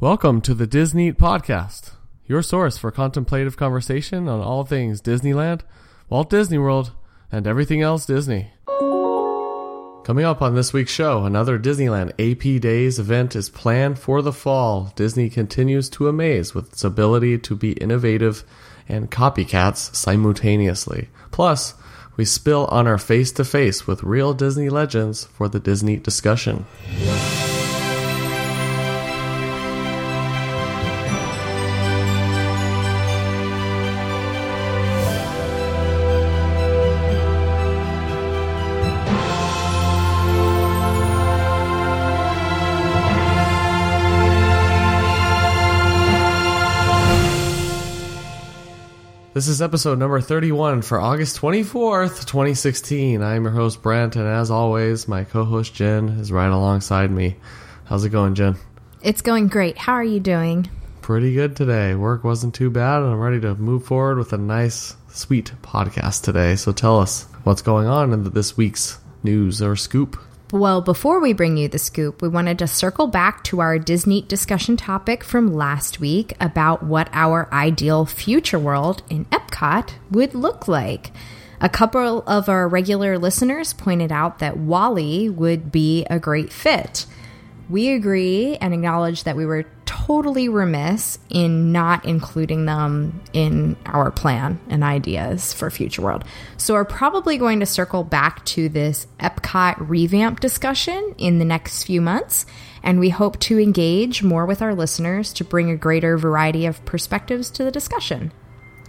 [0.00, 1.90] Welcome to the Disney Podcast,
[2.24, 5.62] your source for contemplative conversation on all things Disneyland,
[6.08, 6.92] Walt Disney World,
[7.32, 8.52] and everything else Disney.
[10.04, 14.32] Coming up on this week's show, another Disneyland AP Days event is planned for the
[14.32, 14.92] fall.
[14.94, 18.44] Disney continues to amaze with its ability to be innovative
[18.88, 21.08] and copycats simultaneously.
[21.32, 21.74] Plus,
[22.16, 26.66] we spill on our face to face with real Disney legends for the Disney discussion.
[49.38, 53.22] This is episode number 31 for August 24th, 2016.
[53.22, 57.36] I'm your host, Brent, and as always, my co host, Jen, is right alongside me.
[57.84, 58.56] How's it going, Jen?
[59.00, 59.78] It's going great.
[59.78, 60.68] How are you doing?
[61.02, 61.94] Pretty good today.
[61.94, 66.24] Work wasn't too bad, and I'm ready to move forward with a nice, sweet podcast
[66.24, 66.56] today.
[66.56, 70.20] So tell us what's going on in this week's news or scoop.
[70.50, 74.22] Well, before we bring you the scoop, we wanted to circle back to our Disney
[74.22, 80.66] discussion topic from last week about what our ideal future world in Epcot would look
[80.66, 81.10] like.
[81.60, 87.04] A couple of our regular listeners pointed out that WALL-E would be a great fit.
[87.68, 94.10] We agree and acknowledge that we were totally remiss in not including them in our
[94.10, 96.24] plan and ideas for Future World.
[96.56, 101.84] So we're probably going to circle back to this Epcot revamp discussion in the next
[101.84, 102.46] few months,
[102.82, 106.82] and we hope to engage more with our listeners to bring a greater variety of
[106.86, 108.32] perspectives to the discussion.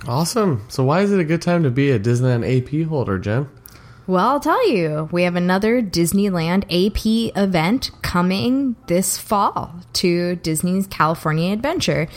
[0.07, 0.65] Awesome.
[0.69, 3.49] So why is it a good time to be a Disneyland AP holder, Jen?
[4.09, 10.87] Well, I'll tell you, we have another Disneyland AP event coming this fall to Disney's
[10.87, 12.07] California Adventure.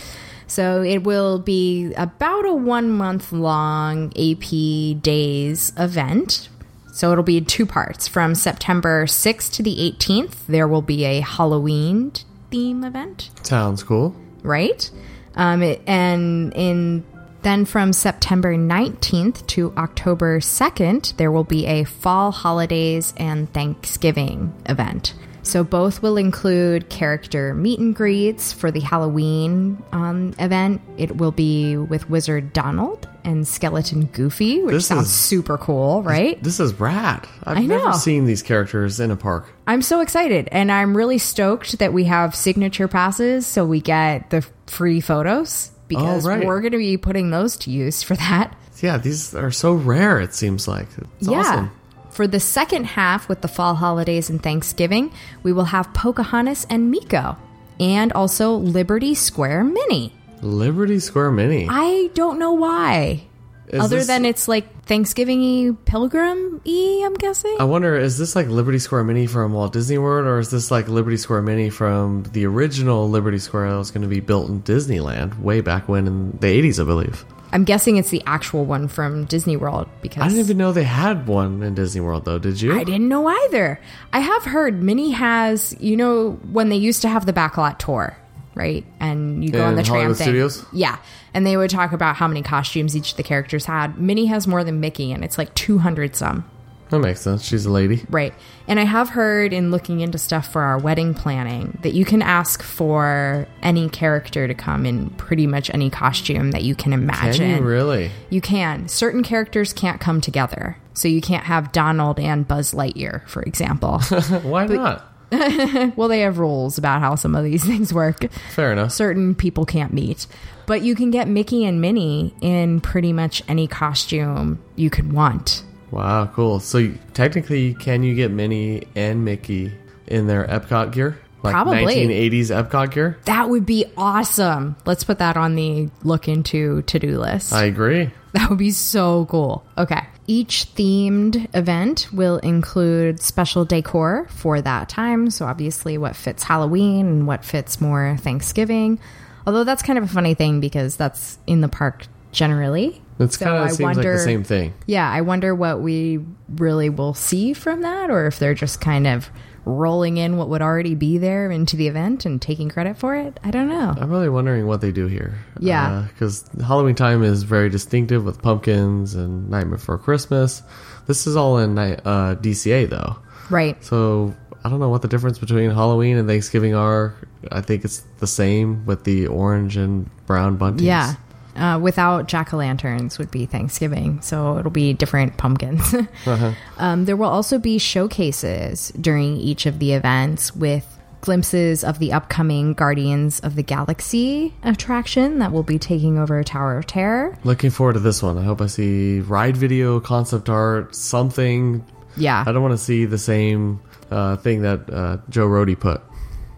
[0.46, 6.48] So it will be about a one month long AP Days event.
[6.94, 8.08] So it'll be two parts.
[8.08, 12.12] From September 6th to the 18th, there will be a Halloween
[12.50, 13.28] theme event.
[13.42, 14.16] Sounds cool.
[14.42, 14.90] Right?
[15.34, 17.04] Um, it, and in
[17.42, 24.52] then from September 19th to October 2nd, there will be a fall holidays and Thanksgiving
[24.66, 25.14] event.
[25.44, 30.80] So both will include character meet and greets for the Halloween um, event.
[30.98, 36.00] It will be with Wizard Donald and Skeleton Goofy, which This sounds is- super cool,
[36.04, 36.40] right?
[36.40, 37.26] This is rad.
[37.42, 37.76] I've I know.
[37.78, 39.52] never seen these characters in a park.
[39.66, 44.30] I'm so excited, and I'm really stoked that we have signature passes, so we get
[44.30, 46.46] the free photos because right.
[46.46, 48.56] we're going to be putting those to use for that.
[48.80, 50.88] Yeah, these are so rare, it seems like.
[51.18, 51.70] It's awesome.
[52.10, 56.92] For the second half, with the fall holidays and Thanksgiving, we will have Pocahontas and
[56.92, 57.36] Meeko,
[57.80, 60.12] and also Liberty Square Minnie.
[60.42, 61.68] Liberty Square Minnie.
[61.70, 63.28] I don't know why.
[63.72, 67.56] Is Other this- than it's like Thanksgiving E Pilgrim y, I'm guessing.
[67.58, 70.70] I wonder, is this like Liberty Square Minnie from Walt Disney World, or is this
[70.70, 74.50] like Liberty Square Minnie from the original Liberty Square that was going to be built
[74.50, 77.24] in Disneyland way back when in the 80s, I believe?
[77.54, 80.84] I'm guessing it's the actual one from Disney World because I didn't even know they
[80.84, 82.38] had one in Disney World, though.
[82.38, 82.74] Did you?
[82.78, 83.78] I didn't know either.
[84.12, 88.16] I have heard Minnie has, you know, when they used to have the backlot tour,
[88.54, 88.84] right?
[89.00, 90.24] And you go on the tram Hollywood thing.
[90.26, 90.64] Studios?
[90.72, 90.98] Yeah.
[91.34, 93.98] And they would talk about how many costumes each of the characters had.
[93.98, 96.48] Minnie has more than Mickey, and it's like 200 some.
[96.90, 97.42] That makes sense.
[97.42, 98.04] She's a lady.
[98.10, 98.34] Right.
[98.68, 102.20] And I have heard in looking into stuff for our wedding planning that you can
[102.20, 107.02] ask for any character to come in pretty much any costume that you can Can
[107.02, 107.48] imagine.
[107.48, 108.10] you really?
[108.28, 108.88] You can.
[108.88, 110.76] Certain characters can't come together.
[110.92, 114.00] So you can't have Donald and Buzz Lightyear, for example.
[114.42, 115.11] Why not?
[115.96, 118.30] well, they have rules about how some of these things work.
[118.50, 118.92] Fair enough.
[118.92, 120.26] Certain people can't meet.
[120.66, 125.64] But you can get Mickey and Minnie in pretty much any costume you could want.
[125.90, 126.60] Wow, cool.
[126.60, 129.72] So technically, can you get Minnie and Mickey
[130.06, 131.18] in their Epcot gear?
[131.42, 131.84] Like Probably.
[131.84, 133.18] 1980s Epcot gear?
[133.24, 134.76] That would be awesome.
[134.86, 137.52] Let's put that on the look into to do list.
[137.52, 138.10] I agree.
[138.32, 139.62] That would be so cool.
[139.76, 140.00] Okay.
[140.26, 145.30] Each themed event will include special decor for that time.
[145.30, 148.98] So, obviously, what fits Halloween and what fits more Thanksgiving.
[149.46, 153.02] Although, that's kind of a funny thing because that's in the park generally.
[153.18, 154.72] It's So kind I of seems like wonder- the same thing.
[154.86, 156.20] Yeah, I wonder what we
[156.56, 159.28] really will see from that or if they're just kind of
[159.64, 163.38] rolling in what would already be there into the event and taking credit for it.
[163.44, 163.94] I don't know.
[163.96, 165.38] I'm really wondering what they do here.
[165.58, 166.06] Yeah.
[166.12, 170.62] Because Halloween time is very distinctive with pumpkins and Night Before Christmas.
[171.06, 173.16] This is all in uh, DCA, though.
[173.50, 173.82] Right.
[173.84, 177.14] So I don't know what the difference between Halloween and Thanksgiving are.
[177.50, 180.82] I think it's the same with the orange and brown bunties.
[180.82, 181.14] Yeah.
[181.54, 185.94] Uh, without jack o' lanterns would be Thanksgiving, so it'll be different pumpkins.
[186.78, 190.86] um, there will also be showcases during each of the events with
[191.22, 196.78] glimpses of the upcoming Guardians of the Galaxy attraction that will be taking over Tower
[196.78, 197.38] of Terror.
[197.44, 198.36] Looking forward to this one.
[198.36, 201.84] I hope I see ride video, concept art, something.
[202.16, 202.44] Yeah.
[202.46, 206.02] I don't want to see the same uh, thing that uh, Joe Rohde put.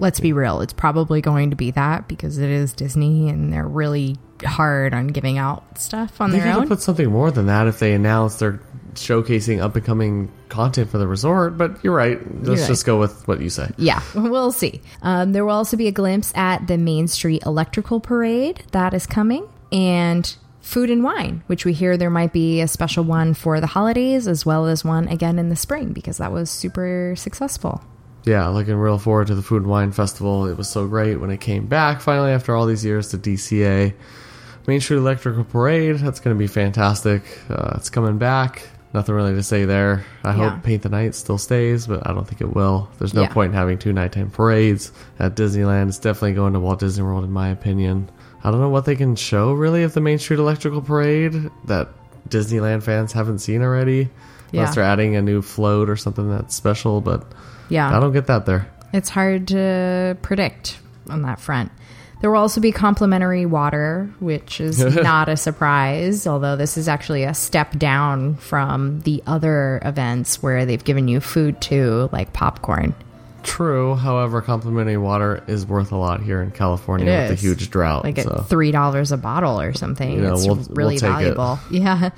[0.00, 3.68] Let's be real, it's probably going to be that because it is Disney and they're
[3.68, 6.68] really hard on giving out stuff on They their own.
[6.68, 8.60] put something more than that if they announce they're
[8.94, 11.58] showcasing up and coming content for the resort.
[11.58, 12.18] But you're right.
[12.44, 13.70] Let's You're just go with what you say.
[13.76, 14.80] Yeah, we'll see.
[15.02, 19.06] Um, there will also be a glimpse at the Main Street Electrical Parade that is
[19.06, 23.60] coming, and food and wine, which we hear there might be a special one for
[23.60, 27.82] the holidays as well as one again in the spring because that was super successful.
[28.24, 30.46] Yeah, looking real forward to the Food and Wine Festival.
[30.46, 33.92] It was so great when it came back finally after all these years to DCA.
[34.66, 37.22] Main Street Electrical Parade, that's going to be fantastic.
[37.50, 38.66] Uh, it's coming back.
[38.94, 40.04] Nothing really to say there.
[40.22, 40.50] I Yeah.
[40.50, 42.88] hope Paint the Night still stays, but I don't think it will.
[42.98, 43.28] There's no Yeah.
[43.28, 45.88] point in having two nighttime parades at Disneyland.
[45.88, 48.08] It's definitely going to Walt Disney World, in my opinion.
[48.42, 51.88] I don't know what they can show really of the Main Street Electrical Parade that
[52.28, 54.08] Disneyland fans haven't seen already.
[54.52, 54.60] Yeah.
[54.60, 57.24] Unless they're adding a new float or something that's special, but
[57.68, 57.94] Yeah.
[57.94, 58.68] I don't get that there.
[58.92, 60.78] It's hard to predict
[61.10, 61.72] on that front.
[62.24, 67.24] There will also be complimentary water, which is not a surprise, although this is actually
[67.24, 72.94] a step down from the other events where they've given you food too, like popcorn.
[73.42, 73.94] True.
[73.94, 78.04] However, complimentary water is worth a lot here in California It with the huge drought.
[78.04, 78.36] like so.
[78.38, 80.10] at three dollars a bottle or something.
[80.12, 81.02] You know, it's we'll- we'll really it.
[81.02, 81.58] valuable.
[81.70, 82.08] Yeah,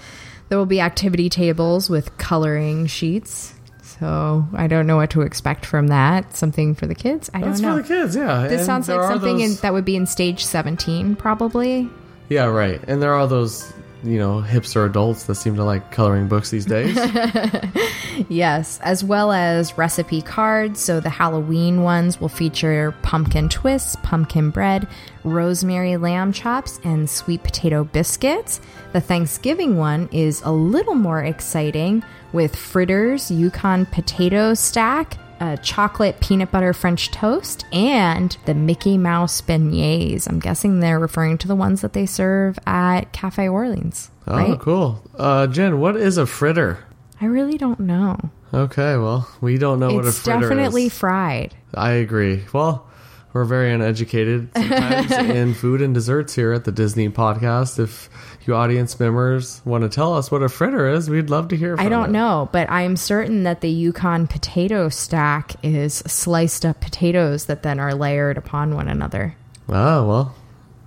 [0.51, 3.55] there will be activity tables with coloring sheets.
[3.99, 6.37] So I don't know what to expect from that.
[6.37, 7.31] Something for the kids?
[7.33, 7.83] I That's don't know.
[7.83, 8.43] for the kids, yeah.
[8.47, 11.89] This And sounds like something in, that would be in stage seventeen, probably.
[12.29, 12.81] Yeah, right.
[12.89, 13.73] And there are those,
[14.03, 16.97] you know, hipster adults that seem to like coloring books these days.
[18.29, 20.81] Yes, as well as recipe cards.
[20.81, 24.89] So the Halloween ones will feature pumpkin twists, pumpkin bread,
[25.25, 28.61] rosemary lamb chops, and sweet potato biscuits.
[28.93, 32.03] The Thanksgiving one is a little more exciting
[32.33, 39.41] with fritters, Yukon potato stack, a chocolate peanut butter French toast, and the Mickey Mouse
[39.41, 40.29] beignets.
[40.29, 44.11] I'm guessing they're referring to the ones that they serve at Cafe Orleans.
[44.27, 44.61] oh, right?
[44.61, 45.03] cool.
[45.17, 46.85] Uh, Jen, what is a fritter?
[47.21, 48.19] I really don't know.
[48.53, 50.43] Okay, well, we don't know what a fritter is.
[50.43, 51.55] It's definitely fried.
[51.75, 52.45] I agree.
[52.53, 52.87] Well,
[53.33, 57.79] we're very uneducated sometimes in food and desserts here at the Disney podcast.
[57.79, 58.09] If
[58.47, 61.77] you audience members want to tell us what a fritter is, we'd love to hear
[61.77, 62.13] from I don't you.
[62.13, 67.81] know, but I'm certain that the Yukon potato stack is sliced up potatoes that then
[67.81, 69.37] are layered upon one another.
[69.69, 70.35] Oh, well,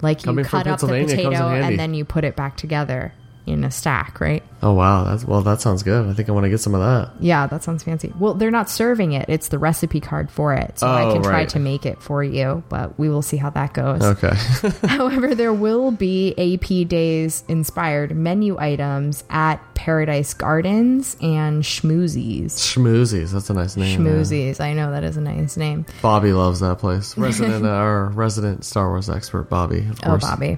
[0.01, 2.35] Like you cut up the Pennsylvania, it comes in potato and then you put it
[2.35, 3.13] back together
[3.49, 4.43] in a stack, right?
[4.61, 6.07] Oh wow, that's well that sounds good.
[6.07, 7.11] I think I want to get some of that.
[7.21, 8.13] Yeah, that sounds fancy.
[8.19, 9.25] Well, they're not serving it.
[9.29, 10.79] It's the recipe card for it.
[10.79, 11.49] So I Oh, can try right.
[11.49, 14.01] to make it for you, but we will see how that goes.
[14.03, 14.33] Okay.
[14.87, 22.51] However, there will be AP Days inspired menu items at Paradise Gardens and Schmoozies.
[22.55, 24.05] Schmoozies, that's a nice name.
[24.05, 24.11] yeah.
[24.11, 24.59] Schmoozies.
[24.59, 25.85] I know that is a nice name.
[26.01, 27.17] Bobby loves that place.
[27.17, 30.23] Resident uh, our resident Star Wars expert Bobby, of Oh, course.
[30.23, 30.57] Bobby.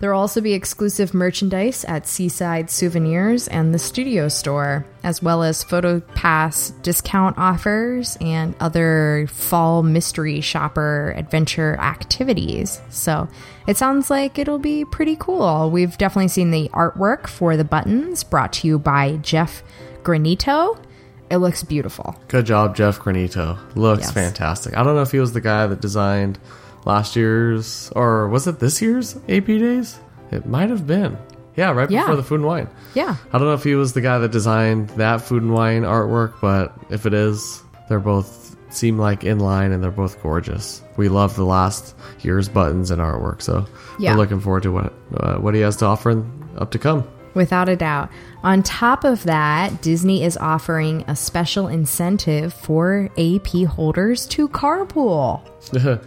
[0.00, 5.42] There will also be exclusive merchandise at Seaside Souvenirs and the Studio Store, as well
[5.42, 12.80] as Photo Pass discount offers and other fall mystery shopper adventure activities.
[12.88, 13.28] So
[13.68, 15.70] it sounds like it'll be pretty cool.
[15.70, 19.62] We've definitely seen the artwork for the buttons brought to you by Jeff
[20.02, 20.78] Granito.
[21.30, 22.16] It looks beautiful.
[22.28, 23.58] Good job, Jeff Granito.
[23.76, 24.12] Looks Yes.
[24.12, 24.76] fantastic.
[24.76, 26.38] I don't know if he was the guy that designed
[26.84, 29.98] last year's or was it this year's AP days?
[30.30, 31.18] It might have been.
[31.56, 32.02] Yeah, right Yeah.
[32.02, 32.68] before the food and wine.
[32.94, 33.16] Yeah.
[33.32, 36.34] I don't know if he was the guy that designed that food and wine artwork,
[36.40, 40.80] but if it is, they're both seem like in line and they're both gorgeous.
[40.96, 43.66] We love the last year's buttons and artwork, so
[43.98, 44.12] Yeah.
[44.12, 46.22] we're looking forward to what uh, what he has to offer
[46.56, 47.02] up to come.
[47.34, 48.10] Without a doubt.
[48.42, 55.42] On top of that, Disney is offering a special incentive for AP holders to carpool,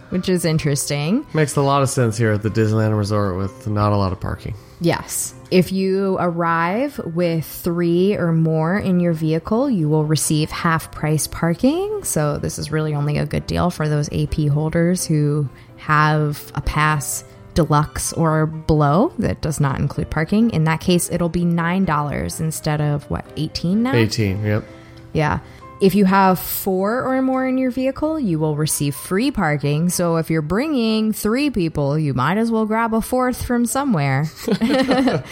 [0.10, 1.24] which is interesting.
[1.32, 4.20] Makes a lot of sense here at the Disneyland Resort with not a lot of
[4.20, 4.54] parking.
[4.80, 5.32] Yes.
[5.52, 11.28] If you arrive with three or more in your vehicle, you will receive half price
[11.28, 12.02] parking.
[12.02, 16.60] So, this is really only a good deal for those AP holders who have a
[16.60, 17.22] pass
[17.54, 20.50] deluxe or below that does not include parking.
[20.50, 23.94] In that case, it'll be $9 instead of what, 18 now?
[23.94, 24.64] 18, yep.
[25.12, 25.38] Yeah.
[25.80, 29.90] If you have four or more in your vehicle, you will receive free parking.
[29.90, 34.26] So if you're bringing three people, you might as well grab a fourth from somewhere.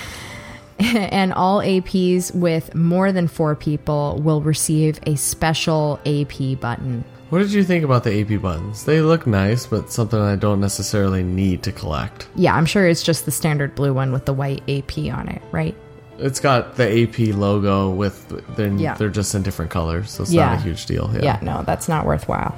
[0.79, 7.05] and all APs with more than four people will receive a special AP button.
[7.33, 8.85] What did you think about the AP buttons?
[8.85, 12.29] They look nice, but something I don't necessarily need to collect.
[12.35, 15.41] Yeah, I'm sure it's just the standard blue one with the white AP on it,
[15.51, 15.75] right?
[16.19, 18.97] It's got the AP logo with they're, Yeah.
[18.97, 20.51] they're just in different colors, so it's Yeah.
[20.51, 21.11] not a huge deal.
[21.15, 21.21] Yeah.
[21.23, 22.55] Yeah, no, that's not worthwhile.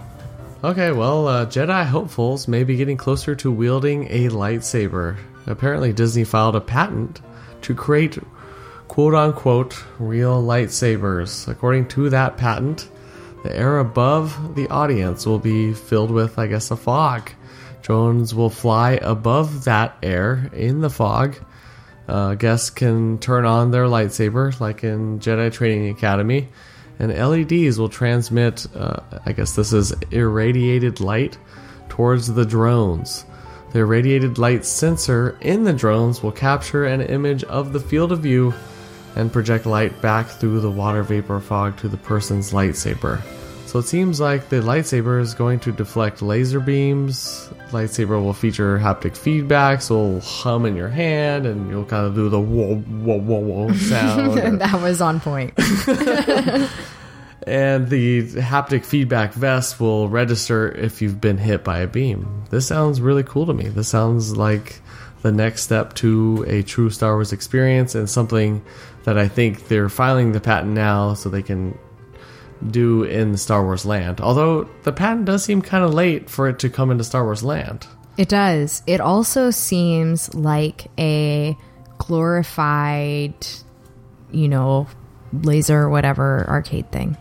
[0.64, 5.14] Okay, well, uh, Jedi hopefuls may be getting closer to wielding a lightsaber.
[5.47, 7.21] Apparently, Disney filed a patent
[7.62, 8.19] to create
[8.88, 11.47] quote unquote real lightsabers.
[11.47, 12.88] According to that patent,
[13.44, 17.30] the air above the audience will be filled with, I guess, a fog.
[17.82, 21.36] Drones will fly above that air in the fog.
[22.08, 26.48] Uh, guests can turn on their lightsaber, like in Jedi Training Academy,
[26.98, 31.36] and LEDs will transmit, uh, I guess this is irradiated light,
[31.90, 33.26] towards the drones.
[33.72, 38.20] The irradiated light sensor in the drones will capture an image of the field of
[38.20, 38.54] view
[39.16, 43.23] and project light back through the water vapor fog to the person's lightsaber.
[43.75, 47.50] So it seems like the lightsaber is going to deflect laser beams.
[47.71, 52.14] Lightsaber will feature haptic feedback, so it'll hum in your hand and you'll kind of
[52.14, 54.61] do the whoa, whoa, whoa, whoa sound.
[54.61, 55.54] that was on point.
[57.49, 62.44] and the haptic feedback vest will register if you've been hit by a beam.
[62.50, 63.66] This sounds really cool to me.
[63.66, 64.80] This sounds like
[65.23, 68.62] the next step to a true Star Wars experience and something
[69.04, 71.78] that I think they're filing the patent now so they can
[72.70, 74.20] do in Star Wars land.
[74.20, 77.42] Although the patent does seem kind of late for it to come into Star Wars
[77.42, 77.87] land.
[78.16, 78.82] It does.
[78.87, 81.56] It also seems like a
[81.99, 83.34] glorified,
[84.30, 84.87] you know,
[85.32, 87.16] laser whatever arcade thing.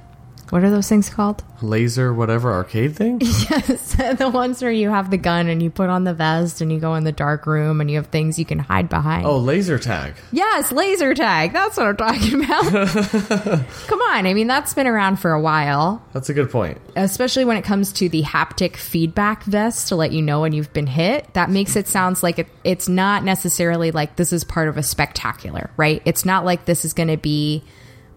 [0.53, 1.43] What are those things called?
[1.63, 3.19] Laser, whatever arcade thing?
[3.49, 6.71] Yes, the ones where you have the gun and you put on the vest and
[6.71, 9.25] you go in the dark room and you have things you can hide behind.
[9.25, 10.13] oh, laser tag.
[10.31, 11.53] Yes, laser tag.
[11.53, 12.65] That's what I'm talking about.
[13.87, 14.27] Come on.
[14.27, 16.77] I mean, that's been around for a while, That's a good point.
[16.95, 20.71] especially when it comes to the haptic feedback vest to let you know when you've
[20.71, 21.33] been hit.
[21.33, 24.83] That makes it sounds like it, it's not necessarily like this is part of a
[24.83, 26.03] spectacular, right?
[26.05, 27.63] It's not like this is going to be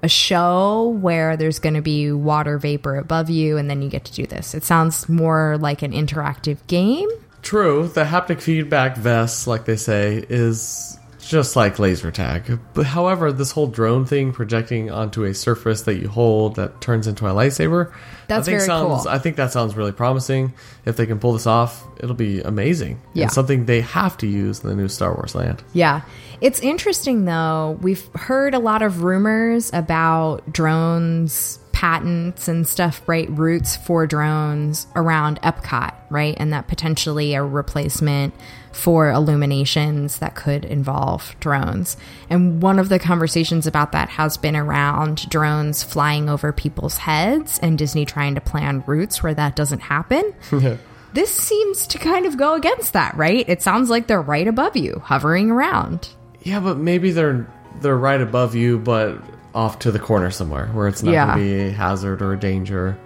[0.03, 4.05] a show where there's going to be water vapor above you and then you get
[4.05, 4.55] to do this.
[4.55, 7.09] It sounds more like an interactive game.
[7.43, 12.59] True, the haptic feedback vest, like they say, is just like laser tag.
[12.75, 17.07] But however, this whole drone thing projecting onto a surface that you hold that turns
[17.07, 17.93] into a lightsaber,
[18.29, 19.13] That's I think very sounds cool.
[19.13, 20.55] I think that sounds really promising.
[20.85, 23.01] If they can pull this off, it'll be amazing.
[23.15, 23.25] Yeah.
[23.25, 25.63] And something they have to use in the new Star Wars land.
[25.73, 26.03] Yeah.
[26.41, 27.79] It's interesting though.
[27.81, 33.29] We've heard a lot of rumors about drones, patents and stuff, right?
[33.31, 36.35] Routes for drones around Epcot, right?
[36.39, 38.33] And that potentially a replacement
[38.77, 41.97] for illuminations that could involve drones.
[42.29, 47.59] And one of the conversations about that has been around drones flying over people's heads
[47.61, 50.35] and Disney trying to plan routes where that doesn't happen.
[51.13, 53.49] This seems to kind of go against that, right?
[53.49, 56.11] It sounds like they're right above you, hovering around.
[56.43, 57.47] Yeah, but maybe they're
[57.81, 59.23] they're right above you, but
[59.55, 61.27] off to the corner somewhere where it's not Yeah.
[61.35, 62.99] going to be a hazard or a danger.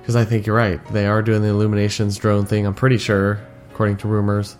[0.00, 0.78] Because I think you're right.
[0.92, 2.64] They are doing the illuminations drone thing.
[2.64, 3.40] I'm pretty sure,
[3.72, 4.56] according to rumors,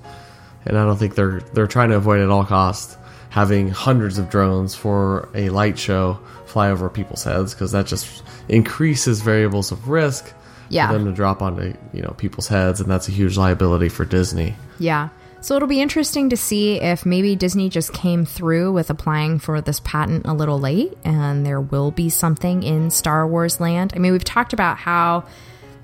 [0.66, 2.96] and I don't think they're they're trying to avoid at all costs
[3.30, 8.22] having hundreds of drones for a light show fly over people's heads because that just
[8.48, 10.32] increases variables of risk
[10.70, 10.86] Yeah.
[10.88, 14.04] for them to drop onto you know people's heads, and that's a huge liability for
[14.04, 14.54] Disney.
[14.78, 15.08] Yeah.
[15.40, 19.60] So it'll be interesting to see if maybe Disney just came through with applying for
[19.60, 23.92] this patent a little late and there will be something in Star Wars land.
[23.94, 25.24] I mean, we've talked about how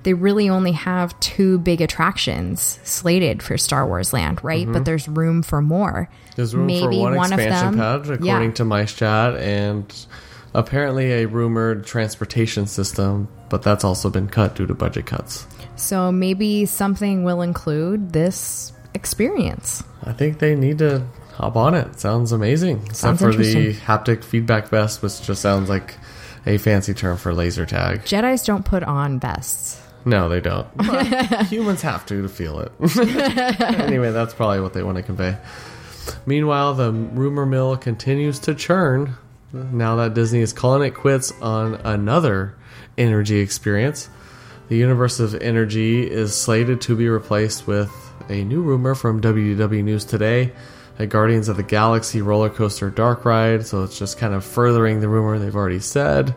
[0.05, 4.67] they really only have two big attractions slated for Star Wars land, right?
[4.67, 4.83] But mm-hmm.
[4.83, 6.09] there's room for more.
[6.35, 8.51] There's room for one, expansion pad, according yeah.
[8.51, 10.05] to my Chat, and
[10.53, 15.47] apparently a rumored transportation system, but that's also been cut due to budget cuts.
[15.75, 19.83] So maybe something will include this experience.
[20.03, 21.99] I think they need to hop on it.
[21.99, 22.93] Sounds amazing.
[22.93, 25.95] Sounds Except for the haptic feedback vest, which just sounds like
[26.45, 28.03] a fancy term for laser tag.
[28.03, 29.81] Jedi's don't put on vests.
[30.05, 30.67] No, they don't.
[30.77, 32.71] But humans have to to feel it.
[33.59, 35.37] anyway, that's probably what they want to convey.
[36.25, 39.15] Meanwhile, the rumor mill continues to churn
[39.51, 42.55] now that Disney is calling it quits on another
[42.97, 44.09] energy experience.
[44.67, 47.91] The universe of energy is slated to be replaced with
[48.29, 50.51] a new rumor from WDW News Today,
[50.99, 53.65] a Guardians of the Galaxy roller coaster dark ride.
[53.65, 56.35] So it's just kind of furthering the rumor they've already said.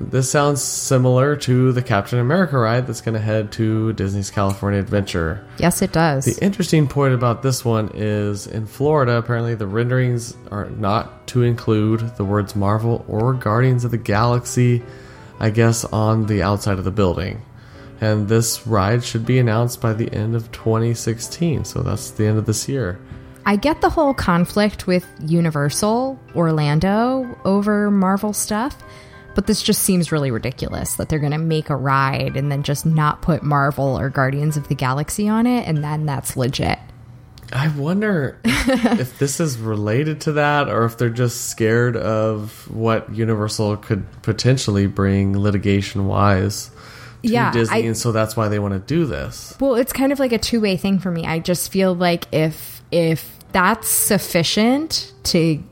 [0.00, 4.78] This sounds similar to the Captain America ride that's going to head to Disney's California
[4.80, 5.44] Adventure.
[5.58, 6.24] Yes, it does.
[6.24, 11.42] The interesting point about this one is in Florida, apparently the renderings are not to
[11.42, 14.82] include the words Marvel or Guardians of the Galaxy,
[15.40, 17.42] I guess, on the outside of the building.
[18.00, 22.38] And this ride should be announced by the end of 2016, so that's the end
[22.38, 23.00] of this year.
[23.44, 28.76] I get the whole conflict with Universal Orlando over Marvel stuff,
[29.38, 32.64] but this just seems really ridiculous that they're going to make a ride and then
[32.64, 36.76] just not put Marvel or Guardians of the Galaxy on it, and then that's legit.
[37.52, 43.14] I wonder if this is related to that or if they're just scared of what
[43.14, 46.70] Universal could potentially bring litigation wise
[47.22, 49.56] to Yeah, Disney, I- and so that's why they want to do this.
[49.60, 51.24] Well, it's kind of like a two way thing for me.
[51.24, 55.62] I just feel like if if that's sufficient to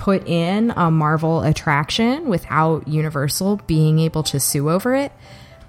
[0.00, 5.12] put in a Marvel attraction without Universal being able to sue over it,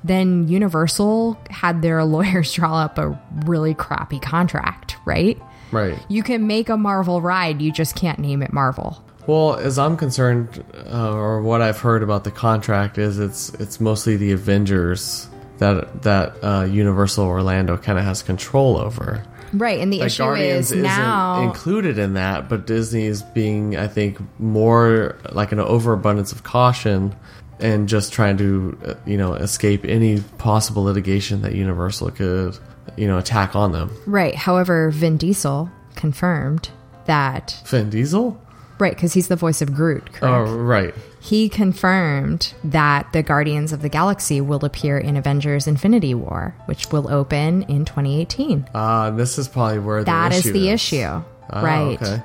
[0.05, 5.38] then Universal had their lawyers draw up a really crappy contract, right?
[5.73, 6.00] Right.
[6.07, 9.03] You can make a Marvel ride, you just can't name it Marvel.
[9.27, 13.81] Well, as I'm concerned, uh, or what I've heard about the contract is it's it's
[13.81, 19.23] mostly the Avengers that that uh, Universal Orlando kind of has control over.
[19.53, 23.77] Right, and the Like issue Guardians is now isn't included in that, but Disney's being,
[23.77, 27.15] I think, more like an overabundance of caution
[27.60, 32.58] and just trying to, uh, you know, escape any possible litigation that Universal could,
[32.98, 33.91] you know, attack on them.
[34.05, 34.36] Right.
[34.36, 36.70] However, Vin Diesel confirmed
[37.05, 38.41] that Vin Diesel?
[38.79, 40.12] right because he's the voice of Groot.
[40.13, 40.24] Correct.
[40.24, 40.93] Oh, right.
[41.23, 46.91] He confirmed that the Guardians of the Galaxy will appear in Avengers Infinity War, which
[46.91, 48.67] will open in 2018.
[48.73, 51.03] Uh, this is probably where That the is the issue.
[51.03, 51.23] Oh,
[51.63, 52.01] right.
[52.01, 52.23] Okay.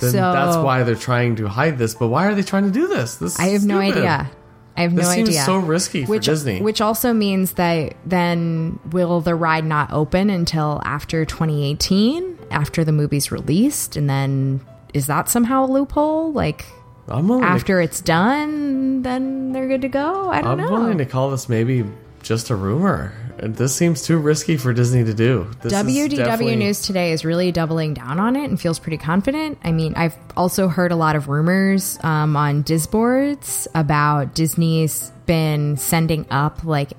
[0.00, 1.94] Then So- that's why they're trying to hide this.
[1.94, 3.16] But why are they trying to do this?
[3.16, 4.30] This I is have no idea.
[4.76, 5.42] I have This no seems idea.
[5.44, 6.60] so risky for which, Disney.
[6.60, 12.92] Which also means that then will the ride not open until after 2018, after the
[12.92, 13.96] movie's released?
[13.96, 14.60] And then
[14.92, 16.32] is that somehow a loophole?
[16.32, 16.66] Like
[17.08, 20.30] I'm willing after it's done, then they're good to go?
[20.30, 20.66] I don't know.
[20.66, 21.84] I'm willing to call this maybe
[22.22, 23.12] just a rumor.
[23.38, 25.50] This seems too risky for Disney to do.
[25.60, 29.58] This is WDW News Today is really doubling down on it and feels pretty confident.
[29.62, 35.76] I mean, I've also heard a lot of rumors um, on Disboards about Disney's been
[35.76, 36.92] sending up like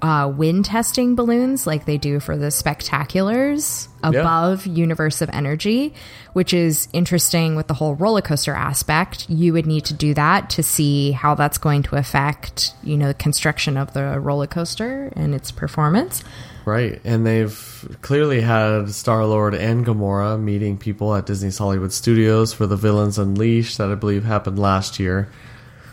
[0.00, 5.92] uh, wind testing balloons like they do for the spectaculars above Universe of Energy,
[6.32, 9.28] which is interesting with the whole roller coaster aspect.
[9.28, 13.08] You would need to do that to see how that's going to affect, you know,
[13.08, 16.22] the construction of the roller coaster and its performance.
[16.64, 22.52] Right, and they've clearly had Star Lord and Gamora meeting people at Disney's Hollywood Studios
[22.52, 25.30] for the Villains Unleashed that I believe happened last year.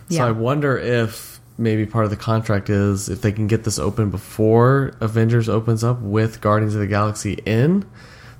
[0.09, 0.27] So Yeah.
[0.27, 4.09] I wonder if maybe part of the contract is if they can get this open
[4.09, 7.85] before Avengers opens up with Guardians of the Galaxy in,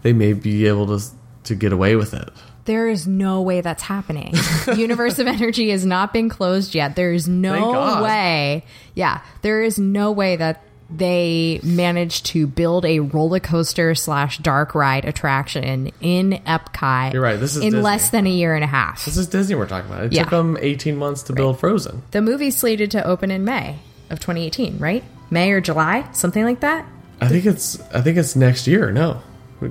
[0.02, 1.06] they may be able to
[1.44, 2.30] to get away with it.
[2.66, 4.34] There is no way that's happening.
[4.76, 6.96] Universe of Energy has not been closed yet.
[6.96, 8.66] There is no way.
[8.96, 14.76] Yeah, there is no way that they managed to build a roller coaster slash dark
[14.76, 17.14] ride attraction in Epcot.
[17.14, 17.82] You're right, this is in Disney.
[17.82, 19.04] less than a year and a half.
[19.06, 20.06] This is Disney we're talking about.
[20.06, 20.24] It Yeah.
[20.24, 22.04] took them 18 months to build Frozen.
[22.12, 23.78] The movie's slated to open in May
[24.10, 25.04] of 2018, right?
[25.32, 26.86] May or July, something like that.
[27.20, 28.92] I think it's I think it's next year.
[28.92, 29.22] No.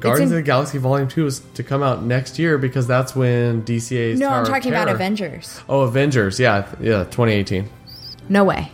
[0.01, 3.15] Guardians in- of the Galaxy Volume 2 is to come out next year because that's
[3.15, 5.61] when DCA's No, Tower I'm talking about Avengers.
[5.69, 6.41] Oh, Avengers.
[6.41, 7.69] Yeah, yeah, 2018.
[8.29, 8.73] No way.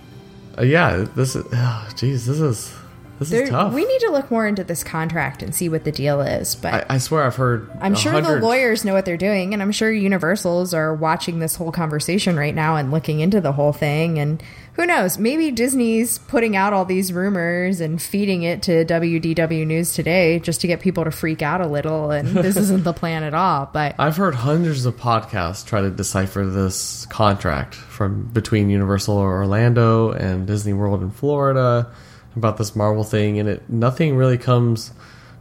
[0.60, 2.74] Uh, yeah, this is oh, jeez, this is
[3.18, 3.72] this There- is tough.
[3.72, 6.54] we need to look more into this contract and see what the deal is.
[6.54, 9.62] But I, I swear I've heard I'm sure the lawyers know what they're doing, and
[9.62, 13.72] I'm sure Universals are watching this whole conversation right now and looking into the whole
[13.72, 14.18] thing.
[14.18, 14.42] And
[14.74, 15.18] who knows?
[15.18, 20.60] Maybe Disney's putting out all these rumors and feeding it to WDW News today just
[20.60, 22.10] to get people to freak out a little.
[22.10, 23.68] And this isn't the plan at all.
[23.72, 30.12] But I've heard hundreds of podcasts try to decipher this contract from between Universal Orlando
[30.12, 31.92] and Disney World in Florida
[32.36, 34.92] about this Marvel thing, and it nothing really comes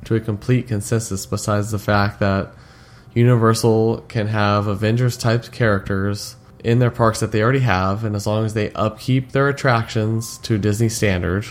[0.06, 2.52] to a complete consensus besides the fact that
[3.14, 8.28] Universal can have Avengers type characters in their parks that they already have, and as
[8.28, 11.46] long as they upkeep their attractions to Disney standard,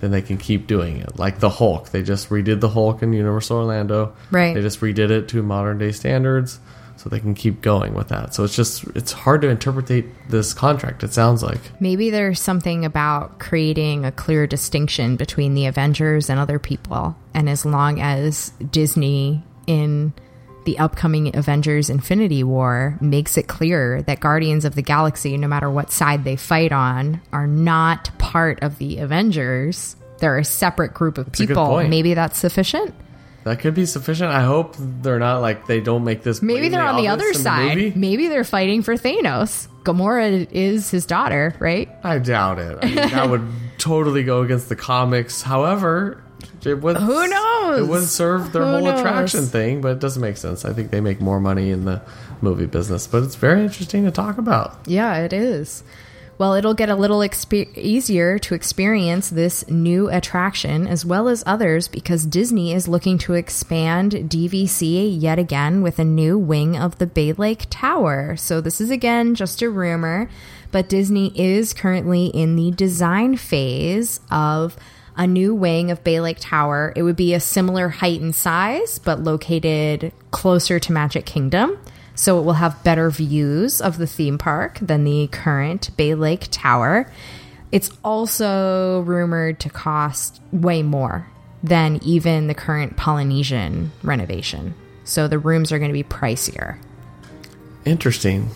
[0.00, 1.18] then they can keep doing it.
[1.18, 4.14] Like the Hulk, they just redid the Hulk in Universal Orlando.
[4.30, 4.54] Right.
[4.54, 6.58] They just redid it to modern day standards,
[6.96, 8.34] so they can keep going with that.
[8.34, 11.02] So it's just it's hard to interpret this contract.
[11.02, 16.38] It sounds like maybe there's something about creating a clear distinction between the Avengers and
[16.38, 17.16] other people.
[17.34, 20.12] And as long as Disney in
[20.64, 25.70] the upcoming Avengers Infinity War makes it clear that Guardians of the Galaxy, no matter
[25.70, 29.96] what side they fight on, are not part of the Avengers.
[30.18, 31.82] They're a separate group of good people.
[31.88, 32.94] Maybe that's sufficient.
[33.44, 34.30] That could be sufficient.
[34.30, 36.42] I hope they're not like they don't make this.
[36.42, 37.96] Maybe they're on the other in the side.
[37.96, 39.66] Maybe they're fighting for Thanos.
[39.82, 41.88] Gamora is his daughter, right?
[42.04, 42.78] I doubt it.
[42.80, 43.48] I mean, that would
[43.78, 45.42] totally go against the comics.
[45.42, 46.22] However,
[46.66, 46.96] it would.
[46.96, 47.80] Who knows?
[47.80, 49.00] It would serve their Who whole knows?
[49.00, 50.64] attraction thing, but it doesn't make sense.
[50.64, 52.02] I think they make more money in the
[52.40, 54.76] movie business, but it's very interesting to talk about.
[54.86, 55.82] Yeah, it is.
[56.38, 61.44] Well, it'll get a little expe- easier to experience this new attraction as well as
[61.46, 66.98] others because Disney is looking to expand DVC yet again with a new wing of
[66.98, 68.34] the Bay Lake Tower.
[68.36, 70.28] So, this is again just a rumor,
[70.72, 74.76] but Disney is currently in the design phase of
[75.16, 76.92] a new wing of Bay Lake Tower.
[76.96, 81.78] It would be a similar height and size, but located closer to Magic Kingdom.
[82.14, 86.48] So it will have better views of the theme park than the current Bay Lake
[86.50, 87.10] Tower.
[87.70, 91.26] It's also rumored to cost way more
[91.62, 94.74] than even the current Polynesian renovation.
[95.04, 96.78] So the rooms are going to be pricier.
[97.84, 98.50] Interesting.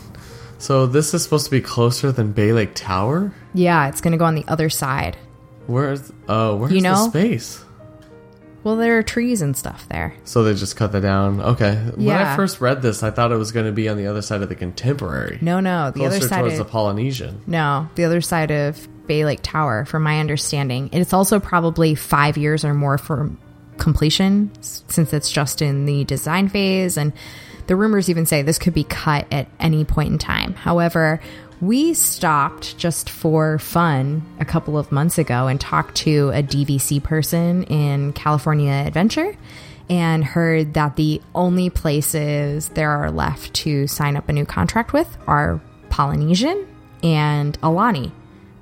[0.58, 3.32] So this is supposed to be closer than Bay Lake Tower.
[3.54, 5.16] Yeah, it's going to go on the other side.
[5.66, 7.08] Where's uh where's You the know?
[7.08, 7.62] space?
[8.62, 10.12] Well, there are trees and stuff there.
[10.24, 11.40] So they just cut that down.
[11.40, 11.76] Okay.
[11.94, 14.22] When I first read this, I thought it was going to be on the other
[14.22, 15.38] side of the contemporary.
[15.40, 17.42] No, no, the closer other side towards of the Polynesian.
[17.46, 20.90] No, the other side of Bay Lake Tower, from my understanding.
[20.92, 23.30] It's also probably five years or more for
[23.78, 26.96] completion since it's just in the design phase.
[26.96, 27.12] And
[27.68, 30.54] the rumors even say this could be cut at any point in time.
[30.54, 31.20] However,
[31.60, 37.02] we stopped just for fun a couple of months ago and talked to a DVC
[37.02, 39.36] person in California Adventure
[39.88, 44.92] and heard that the only places there are left to sign up a new contract
[44.92, 46.66] with are Polynesian
[47.02, 48.10] and Aulani,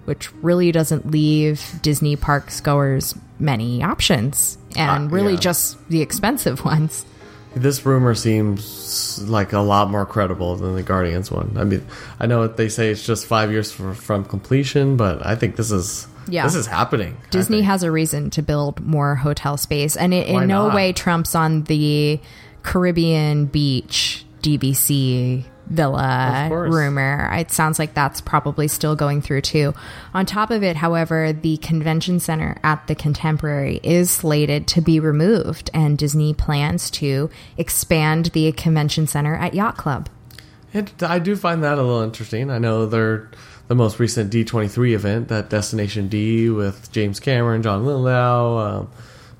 [0.04, 5.40] which really doesn't leave Disney parks goers many options and Uh, really yeah.
[5.40, 7.06] just the expensive ones.
[7.56, 11.56] This rumor seems like a lot more credible than the Guardians one.
[11.56, 11.86] I mean,
[12.18, 15.70] I know they say it's just five years for, from completion, but I think this
[15.70, 16.44] is Yeah.
[16.44, 17.16] this is happening.
[17.30, 20.74] Disney has a reason to build more hotel space, and it Why in no not?
[20.74, 22.18] way trumps on the
[22.62, 27.30] Caribbean beach DVC villa rumor.
[27.32, 29.74] It sounds like that's probably still going through too.
[30.12, 35.00] On top of it, however, the convention center at the Contemporary is slated to be
[35.00, 40.08] removed, and Disney plans to expand the convention center at Yacht Club.
[40.72, 42.50] It, I do find that a little interesting.
[42.50, 43.30] I know they're
[43.68, 48.90] the most recent D23 event, that Destination D with James Cameron, John Lithgow, um,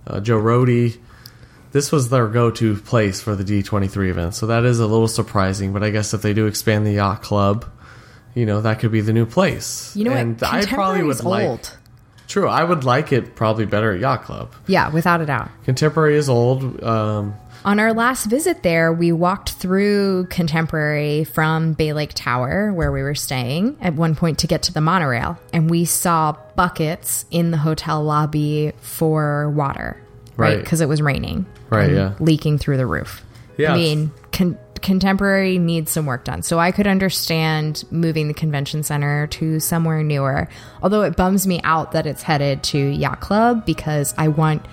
[0.06, 0.96] uh, Joe Rohde.
[1.74, 5.72] This was their go-to place for the D23 event, so that is a little surprising.
[5.72, 7.64] But I guess if they do expand the yacht club,
[8.32, 9.94] you know that could be the new place.
[9.96, 10.44] You know and what?
[10.44, 11.48] I probably Contemporary would is like.
[11.48, 11.76] old.
[12.28, 14.54] True, I would like it probably better at yacht club.
[14.68, 15.50] Yeah, without a doubt.
[15.64, 16.82] Contemporary is old.
[16.82, 17.34] Um,
[17.64, 23.02] On our last visit there, we walked through Contemporary from Bay Lake Tower, where we
[23.02, 27.50] were staying at one point to get to the monorail, and we saw buckets in
[27.50, 30.00] the hotel lobby for water,
[30.36, 30.54] right?
[30.54, 30.58] Right.
[30.58, 32.14] Because it was raining, Right, yeah.
[32.20, 33.24] leaking through the roof.
[33.56, 38.34] Yeah, I mean, con- Contemporary needs some work done, so I could understand moving the
[38.34, 40.46] convention center to somewhere newer.
[40.82, 44.66] Although it bums me out that it's headed to Yacht Club because I want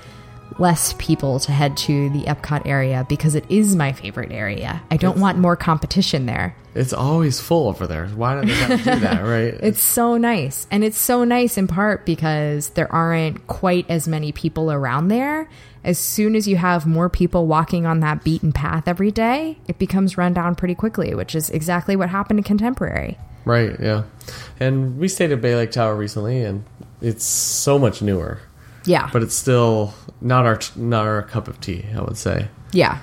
[0.60, 4.82] less people to head to the Epcot area because it is my favorite area.
[4.92, 6.56] I don't want more competition there.
[6.76, 8.08] it's always full over there.
[8.08, 9.54] Why do they have to do that, right?
[9.62, 10.68] It's so nice.
[10.72, 15.50] And it's so nice in part because there aren't quite as many people around there.
[15.84, 19.80] As soon as you have more people walking on that beaten path every day, it
[19.80, 23.18] becomes run down pretty quickly, which is exactly what happened to Contemporary.
[23.46, 24.04] Right, yeah.
[24.60, 26.64] And we stayed at Bay Lake Tower recently, and
[27.02, 28.40] it's so much newer,
[28.86, 29.10] Yeah.
[29.14, 31.86] but it's still not our not our cup of tea.
[31.96, 32.48] I would say.
[32.72, 33.00] yeah.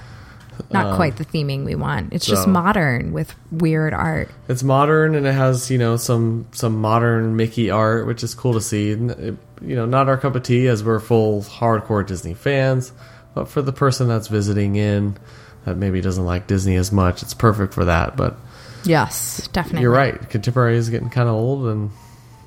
[0.72, 2.12] Not um, quite the theming we want.
[2.12, 4.28] It's just modern with weird art.
[4.48, 8.54] It's modern and it has you know some some modern Mickey art, which is cool
[8.54, 8.90] to see.
[8.90, 12.92] It- you know, not our cup of tea as we're full hardcore Disney fans,
[13.34, 15.16] but for the person that's visiting in
[15.64, 18.16] that maybe doesn't like Disney as much, it's perfect for that.
[18.16, 18.36] But
[18.84, 19.82] Yes, definitely.
[19.82, 20.30] You're right.
[20.30, 21.90] Contemporary is getting kind of old, and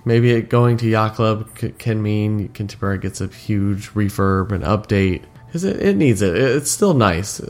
[0.05, 4.63] maybe it going to yacht club c- can mean Contemporary gets a huge refurb and
[4.63, 6.35] update because it, it needs it.
[6.35, 7.41] It- It's still nice.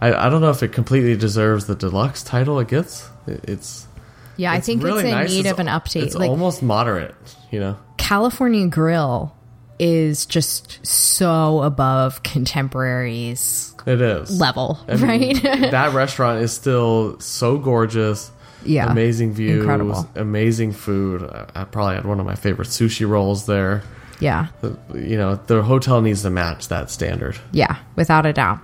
[0.00, 3.08] I, I don't know if it completely deserves the deluxe title it gets.
[3.26, 3.86] It- It's
[4.36, 5.30] Yeah, I think really it's in nice.
[5.30, 6.02] need It's- of an update.
[6.02, 7.14] It's like almost moderate,
[7.50, 7.76] you know.
[7.96, 9.34] California Grill
[9.78, 14.38] is just so above contemporaries It is.
[14.40, 15.70] level, I mean, right?
[15.70, 18.30] that restaurant is still so gorgeous.
[18.68, 18.90] Yeah.
[18.90, 19.60] Amazing views.
[19.60, 20.08] Incredible.
[20.14, 21.22] Amazing food.
[21.22, 23.82] I, I probably had one of my favorite sushi rolls there.
[24.20, 24.48] yeah.
[24.94, 27.38] You know, the hotel needs to match that standard.
[27.52, 28.60] Yeah, without a doubt.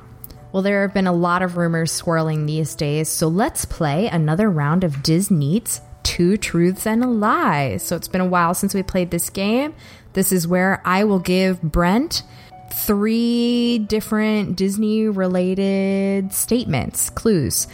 [0.53, 4.51] Well, there have been a lot of rumors swirling these days, so let's play another
[4.51, 7.79] round of Disney's Two Truths and a Lie.
[7.79, 9.73] So it's been a while since we played this game.
[10.12, 12.23] This is where I will give Brent
[12.71, 17.67] three different Disney related statements, clues.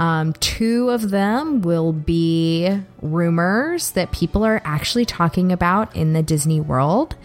[0.00, 6.22] Um, two of them will be rumors that people are actually talking about in the
[6.22, 7.16] Disney world,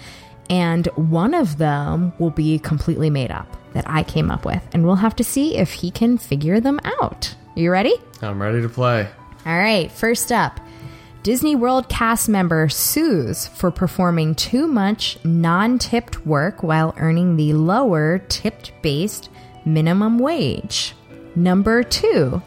[0.49, 4.85] and one of them will be completely made up that I came up with, and
[4.85, 7.33] we'll have to see if he can figure them out.
[7.55, 7.95] You ready?
[8.21, 9.07] I'm ready to play.
[9.45, 10.59] All right, first up
[11.23, 17.53] Disney World cast member sues for performing too much non tipped work while earning the
[17.53, 19.29] lower tipped based
[19.63, 20.93] minimum wage.
[21.37, 22.41] Number two,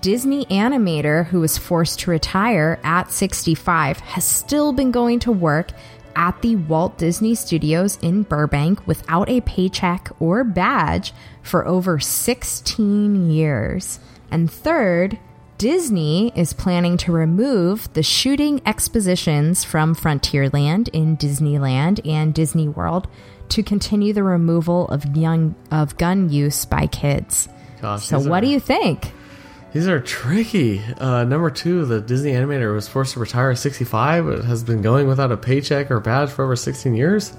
[0.00, 5.72] Disney animator who was forced to retire at 65 has still been going to work
[6.16, 13.30] at the Walt Disney Studios in Burbank without a paycheck or badge for over 16
[13.30, 14.00] years.
[14.30, 15.18] And third,
[15.58, 23.08] Disney is planning to remove the shooting expositions from Frontierland in Disneyland and Disney World
[23.50, 27.48] to continue the removal of young of gun use by kids.
[27.80, 28.04] Gosh.
[28.04, 29.12] So what do you think?
[29.74, 30.80] These are tricky.
[30.98, 34.82] Uh, number two, the Disney animator was forced to retire at 65, but has been
[34.82, 37.36] going without a paycheck or badge for over 16 years.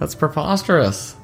[0.00, 1.14] That's preposterous.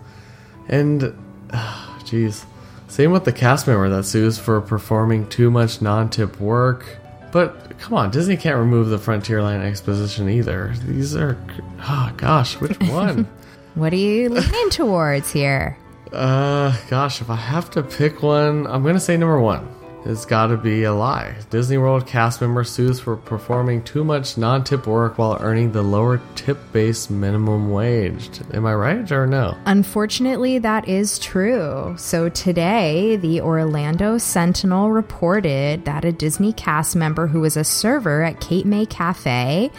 [0.69, 1.01] And,
[1.51, 2.45] jeez.
[2.87, 6.87] Same with the cast member that sues for performing too much non tip work.
[7.33, 10.75] But come on, Disney can't remove the Frontierland exposition either.
[10.87, 11.37] These are,
[11.81, 13.27] oh gosh, which one?
[13.75, 15.77] What are you leaning towards here?
[16.13, 19.67] Uh, gosh, if I have to pick one, I'm gonna say number one.
[20.05, 21.37] It's gotta be a lie.
[21.51, 25.83] Disney World cast member sues for performing too much non tip work while earning the
[25.83, 28.29] lower tip based minimum wage.
[28.53, 29.57] Am I right or no?
[29.65, 31.95] Unfortunately, that is true.
[31.97, 38.23] So today, the Orlando Sentinel reported that a Disney cast member who was a server
[38.23, 39.71] at Cape May Cafe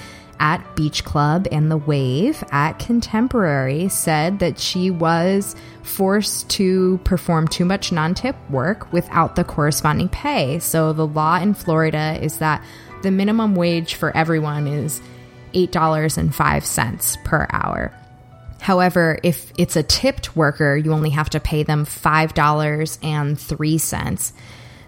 [0.43, 7.47] at Beach Club and The Wave at Contemporary said that she was forced to perform
[7.47, 10.59] too much non tip work without the corresponding pay.
[10.59, 12.61] So the law in Florida is that
[13.03, 15.01] the minimum wage for everyone is
[15.53, 17.93] $8.05 per hour.
[18.59, 24.33] However, if it's a tipped worker, you only have to pay them $5.03.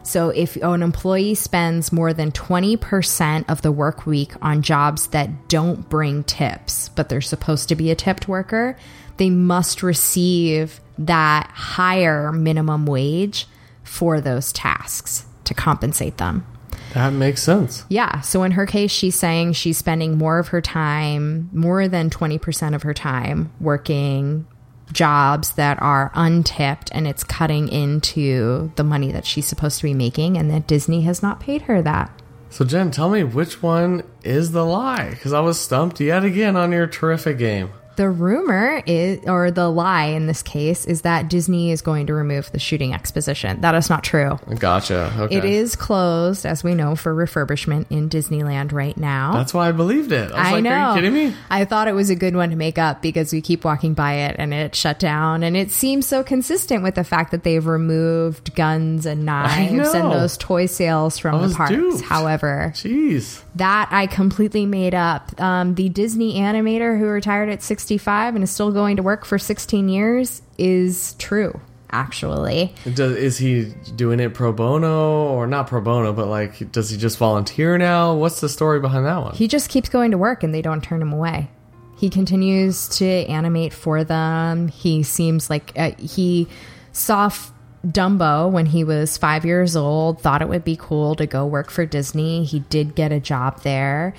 [0.06, 5.50] So if an employee spends more than 20% of the work week on jobs that
[5.50, 8.78] don't bring tips, but they're supposed to be a tipped worker,
[9.18, 13.48] they must receive that higher minimum wage
[13.84, 16.46] for those tasks to compensate them.
[16.94, 17.84] That makes sense.
[17.90, 18.22] Yeah.
[18.22, 22.76] So in her case, she's saying she's spending more of her time, more than 20%
[22.76, 24.48] of her time, working
[24.96, 29.94] jobs that are untipped and it's cutting into the money that she's supposed to be
[29.94, 32.10] making, and that Disney has not paid her that.
[32.50, 35.10] So, Jen, tell me which one is the lie?
[35.10, 37.70] Because I was stumped yet again on your terrific game.
[37.96, 42.14] The rumor is, or the lie in this case, is that Disney is going to
[42.14, 43.62] remove the shooting exposition.
[43.62, 44.40] That is not true.
[44.60, 45.14] Gotcha.
[45.18, 45.36] Okay.
[45.38, 49.34] It is closed, as we know, for refurbishment in Disneyland right now.
[49.34, 50.32] That's why I believed it.
[50.32, 50.72] I was I like, know.
[50.72, 51.36] are you kidding me?
[51.50, 54.14] I thought it was a good one to make up because we keep walking by
[54.14, 55.44] it and it shut down.
[55.44, 60.12] And it seems so consistent with the fact that they've removed guns and knives and
[60.12, 61.72] those toy sales from the parks.
[61.72, 62.02] duped.
[62.02, 63.42] However, Jeez.
[63.56, 65.40] that I completely made up.
[65.40, 69.38] Um, the Disney animator who retired at 65 and is still going to work for
[69.38, 71.60] 16 years is true,
[71.92, 72.74] actually.
[72.96, 76.98] Does, is he doing it pro bono or not pro bono, but like, does he
[76.98, 78.16] just volunteer now?
[78.16, 79.36] What's the story behind that one?
[79.36, 81.52] He just keeps going to work and they don't turn him away.
[81.96, 84.68] He continues to animate for them.
[84.68, 86.48] He seems like uh, he
[86.92, 87.54] saw F-
[87.86, 91.70] Dumbo when he was five years old, thought it would be cool to go work
[91.70, 92.46] for Disney.
[92.46, 94.16] He did get a job there.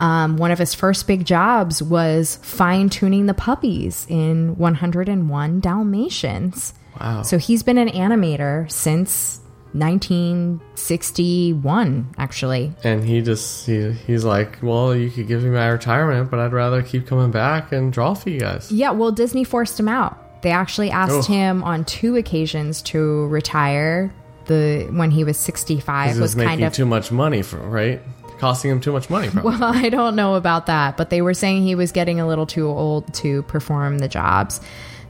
[0.00, 6.72] Um, one of his first big jobs was fine tuning the puppies in 101 Dalmatians.
[6.98, 7.22] Wow.
[7.22, 9.40] So he's been an animator since
[9.74, 12.72] 1961, actually.
[12.84, 16.52] and he just he, he's like, well, you could give me my retirement, but I'd
[16.52, 18.70] rather keep coming back and draw for you guys.
[18.72, 20.42] Yeah, well, Disney forced him out.
[20.42, 21.32] They actually asked Oh.
[21.32, 24.12] him on two occasions to retire.
[24.46, 28.00] The when he was 65 was was making kind of too much money for right.
[28.40, 29.28] Costing him too much money.
[29.28, 29.50] Probably.
[29.50, 32.46] Well, I don't know about that, but they were saying he was getting a little
[32.46, 34.60] too old to perform the jobs.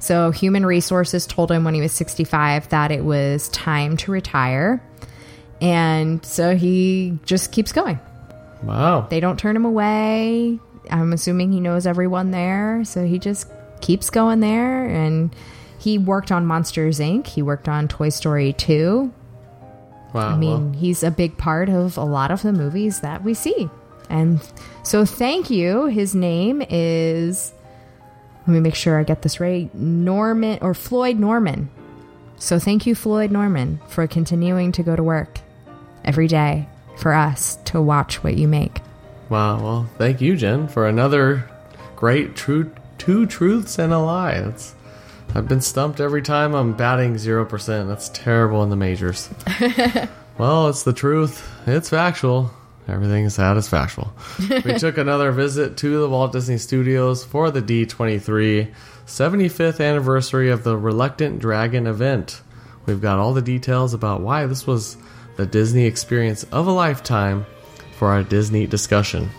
[0.00, 4.82] So, Human Resources told him when he was 65 that it was time to retire.
[5.60, 8.00] And so he just keeps going.
[8.62, 9.06] wow.
[9.10, 10.58] They don't turn him away.
[10.90, 12.82] I'm assuming he knows everyone there.
[12.84, 13.46] So he just
[13.82, 14.86] keeps going there.
[14.86, 15.34] And
[15.78, 19.12] he worked on Monsters Inc., he worked on Toy Story 2.
[20.12, 20.34] Wow.
[20.34, 23.68] I mean, he's a big part of a lot of the movies that we see.
[24.08, 24.40] And
[24.82, 25.86] so, thank you.
[25.86, 27.52] His name is,
[28.46, 31.70] let me make sure I get this right Norman or Floyd Norman.
[32.36, 35.38] So, thank you, Floyd Norman, for continuing to go to work
[36.04, 38.80] every day for us to watch what you make.
[39.28, 39.62] wow.
[39.62, 41.48] Well, thank you, Jen, for another
[41.94, 44.40] great true two truths and a lie.
[44.40, 44.74] That's
[45.32, 47.88] I've been stumped every time I'm batting zero percent.
[47.88, 49.30] That's terrible in the majors.
[50.38, 51.48] well, it's the truth.
[51.66, 52.50] It's factual.
[52.88, 54.12] Everything is that is factual.
[54.64, 58.72] we took another visit to the Walt Disney Studios for the D23
[59.06, 62.42] 75th anniversary of the Reluctant Dragon event.
[62.86, 64.96] We've got all the details about why this was
[65.36, 67.46] the Disney experience of a lifetime
[67.96, 69.30] for our Disney discussion.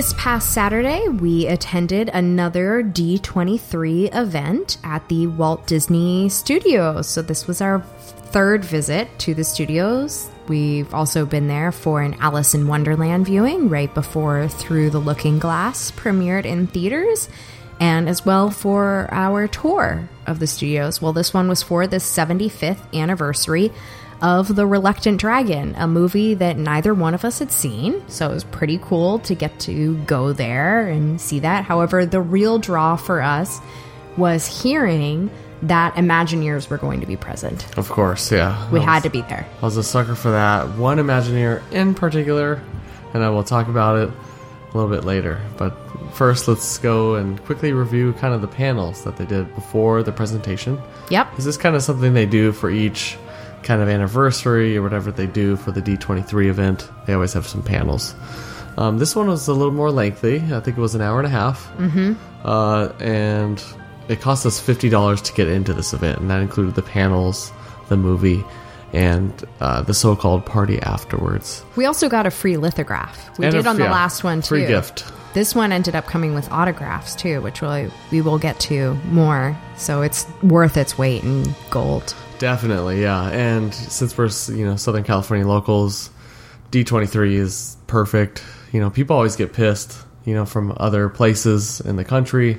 [0.00, 7.06] This past Saturday, we attended another D23 event at the Walt Disney Studios.
[7.06, 10.30] So, this was our third visit to the studios.
[10.48, 15.38] We've also been there for an Alice in Wonderland viewing right before Through the Looking
[15.38, 17.28] Glass premiered in theaters,
[17.78, 21.02] and as well for our tour of the studios.
[21.02, 23.70] Well, this one was for the 75th anniversary
[24.22, 28.02] of The Reluctant Dragon, a movie that neither one of us had seen.
[28.08, 31.64] So it was pretty cool to get to go there and see that.
[31.64, 33.60] However, the real draw for us
[34.16, 35.30] was hearing
[35.62, 37.66] that Imagineers were going to be present.
[37.76, 38.70] Of course, yeah.
[38.70, 39.46] We I had to be there.
[39.60, 40.76] I was a sucker for that.
[40.76, 42.62] One Imagineer in particular,
[43.12, 45.40] and I will talk about it a little bit later.
[45.56, 45.76] But
[46.14, 50.12] first, let's go and quickly review kind of the panels that they did before the
[50.12, 50.80] presentation.
[51.10, 51.38] Yep.
[51.38, 53.18] Is this kind of something they do for each
[53.62, 56.88] kind of anniversary or whatever they do for the D23 event?
[57.06, 58.14] They always have some panels.
[58.78, 60.36] Um, this one was a little more lengthy.
[60.36, 61.66] I think it was an hour and a half.
[61.76, 62.14] Mm-hmm.
[62.44, 63.62] Uh, and
[64.08, 67.52] it cost us $50 to get into this event, and that included the panels,
[67.88, 68.42] the movie,
[68.92, 71.64] and uh, the so called party afterwards.
[71.76, 73.38] We also got a free lithograph.
[73.38, 74.48] We And a- did on the yeah, last one too.
[74.48, 75.04] free gift.
[75.32, 79.56] This one ended up coming with autographs too, which we'll, we will get to more.
[79.76, 82.14] So it's worth its weight in gold.
[82.40, 83.28] Definitely, yeah.
[83.28, 86.08] And since we're you know Southern California locals,
[86.72, 88.42] D23 is perfect.
[88.72, 92.58] You know, people always get pissed, you know, from other places in the country.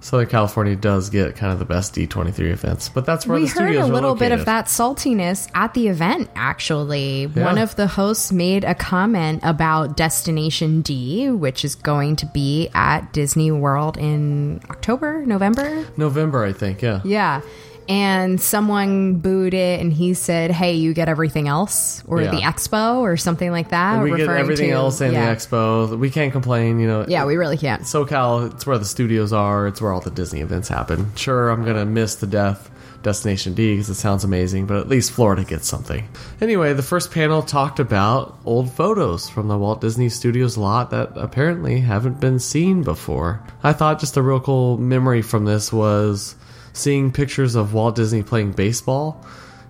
[0.00, 3.48] Southern California does get kind of the best D23 events, but that's where we the
[3.48, 7.88] heard studios a little bit of that saltiness at the event actually one of the
[7.88, 13.96] hosts made a comment about destination d which is going to be at disney world
[13.96, 16.82] in october november November, I think.
[16.82, 17.40] Yeah, yeah
[17.88, 22.30] and someone booed it and he said hey you get everything else or Yeah.
[22.30, 25.26] the expo or something like that and we get everything to- else in yeah.
[25.32, 25.98] the expo.
[25.98, 27.04] We can't complain, you know.
[27.08, 29.66] yeah we really can't SoCal, it's where the studios are.
[29.66, 31.12] It's where all the Disney events happen.
[31.16, 32.70] Sure, I'm gonna miss the death
[33.02, 36.08] Destination D because it sounds amazing, but at least Florida gets something.
[36.40, 41.12] Anyway, the first panel talked about old photos from the Walt Disney Studios lot that
[41.14, 43.40] apparently haven't been seen before.
[43.62, 46.34] I thought just a real cool memory from this was
[46.76, 49.24] seeing pictures of Walt Disney playing baseball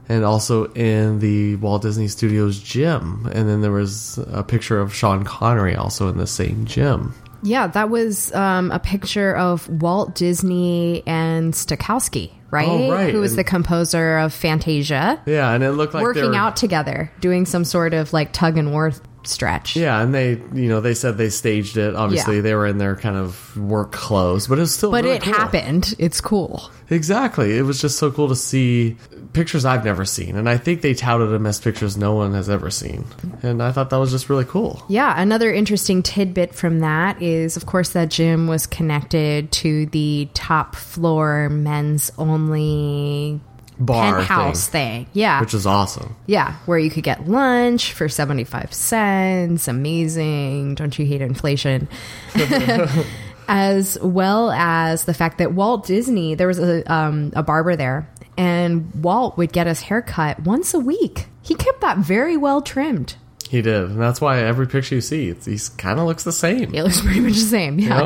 [0.09, 3.29] and also in the Walt Disney Studios gym.
[3.33, 7.15] And then there was a picture of Sean Connery also in the same gym.
[7.43, 12.67] Yeah, that was um, a picture of Walt Disney and Stokowski, right?
[12.69, 13.13] Oh, right.
[13.15, 16.57] Who was And- the composer of Fantasia, Yeah, and it looked like they working out
[16.57, 18.93] together, doing some sort of like tug and war
[19.29, 19.77] stretch.
[19.77, 21.95] Yeah, and they, you know, they said they staged it.
[21.95, 22.43] Obviously, Yeah.
[22.43, 24.91] they were in their kind of work clothes, but it was still.
[24.91, 25.33] But really it cool.
[25.35, 25.95] happened.
[25.99, 26.71] It's cool.
[26.91, 27.59] Exactly.
[27.59, 28.97] It was just so cool to see
[29.33, 32.49] pictures I've never seen, and I think they touted them as pictures no one has
[32.49, 33.05] ever seen,
[33.43, 34.83] and I thought that was just really cool.
[34.89, 40.29] Yeah, another interesting tidbit from that is, of course, that gym was connected to the
[40.33, 43.41] top floor men's only
[43.79, 45.11] bar penthouse thing, thing.
[45.13, 45.41] Yeah.
[45.41, 46.17] which is awesome.
[46.27, 49.69] Yeah, where you could get lunch for 75 cents.
[49.69, 50.75] Amazing.
[50.77, 51.89] Don't you hate inflation?
[53.49, 58.09] as well as the fact that Walt Disney, there was a, um, a barber there,
[58.37, 61.27] and Walt would get his haircut once a week.
[61.43, 63.15] He kept that very well trimmed.
[63.49, 66.75] He did, and that's why every picture you see, he kind of looks the same.
[66.75, 67.79] It looks pretty much the same.
[67.79, 67.99] you Yeah.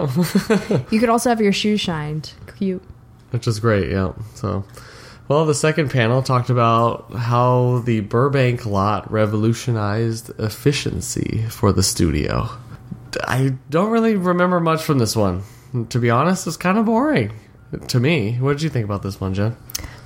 [0.68, 0.84] know?
[0.90, 2.32] You could also have your shoes shined.
[2.58, 2.82] Cute.
[3.30, 3.90] which is great.
[3.90, 4.12] Yeah.
[4.34, 4.64] So,
[5.30, 12.48] well, the second panel talked about how the Burbank lot revolutionized efficiency for the studio.
[13.22, 15.44] I don't really remember much from this one.
[15.90, 17.32] To be honest, it's kind of boring
[17.86, 18.38] to me.
[18.40, 19.56] What did you think about this one, Jen?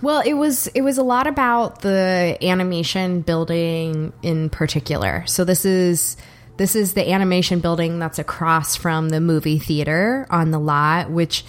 [0.02, 5.24] Well, it was it was a lot about the animation building in particular.
[5.26, 6.18] So this is
[6.58, 11.46] this is the animation building that's across from the movie theater on the lot, which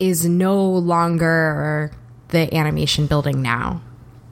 [0.00, 1.92] is no longer
[2.32, 3.80] the animation building now.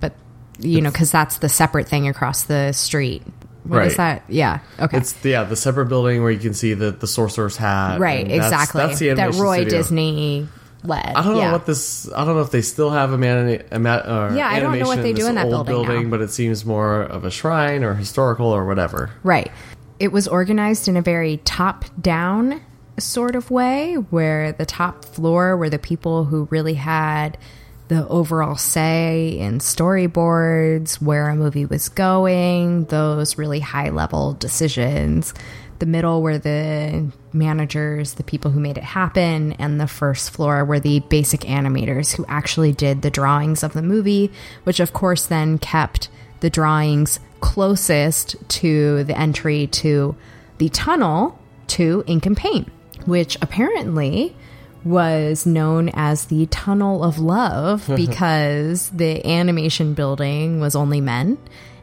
[0.00, 0.14] But
[0.58, 3.22] you know, because that's the separate thing across the street.
[3.64, 4.18] What is Right.
[4.18, 4.24] that?
[4.28, 4.60] Yeah.
[4.80, 4.96] Okay.
[4.98, 8.00] It's yeah, the separate building where you can see the the sorcerer's hat.
[8.00, 8.26] right.
[8.26, 8.80] that's- Exactly.
[8.80, 9.78] That's, the that Roy studio.
[9.78, 10.48] Disney
[10.82, 11.04] led.
[11.04, 11.52] I don't know yeah.
[11.52, 12.10] what this.
[12.12, 13.62] I don't know if they still have a man.
[13.70, 16.10] A ma- uh, Yeah, I don't know what they do in that old building now.
[16.10, 19.10] but it seems more of a shrine or historical or whatever.
[19.22, 19.52] Right.
[19.98, 22.62] It was organized in a very top down
[22.98, 27.36] sort of way, where the top floor were the people who really had
[27.90, 35.34] the overall say in storyboards, where a movie was going, those really high level decisions.
[35.80, 40.64] The middle were the managers, the people who made it happen, and the first floor
[40.64, 44.30] were the basic animators who actually did the drawings of the movie,
[44.62, 46.08] which of course then kept
[46.40, 50.14] the drawings closest to the entry to
[50.58, 51.36] the tunnel
[51.66, 52.68] to ink and paint,
[53.04, 54.36] which apparently
[54.84, 61.38] was known as the Tunnel of Love because the animation building was only men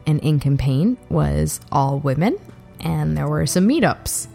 [0.06, 2.38] and ink and paint was all women,
[2.80, 4.26] and there were some meetups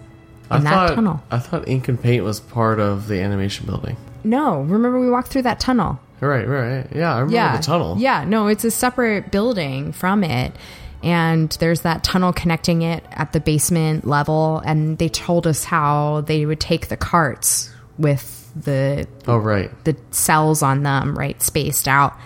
[0.51, 1.23] in I that thought tunnel.
[1.31, 3.97] I thought ink and paint was part of the animation building.
[4.23, 5.99] No, remember we walked through that tunnel.
[6.21, 6.87] Right, right.
[6.95, 7.57] Yeah, I remember yeah.
[7.57, 7.97] the tunnel.
[7.97, 10.55] Yeah, no, it's a separate building from it.
[11.01, 14.61] And there's that tunnel connecting it at the basement level.
[14.65, 19.71] And they told us how they would take the carts with the Oh, right.
[19.83, 22.17] the cels on them, right, spaced out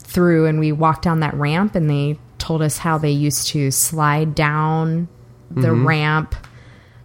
[0.00, 0.46] through.
[0.46, 4.34] And we walked down that ramp, and they told us how they used to slide
[4.34, 5.08] down
[5.50, 5.86] the mm-hmm.
[5.86, 6.34] ramp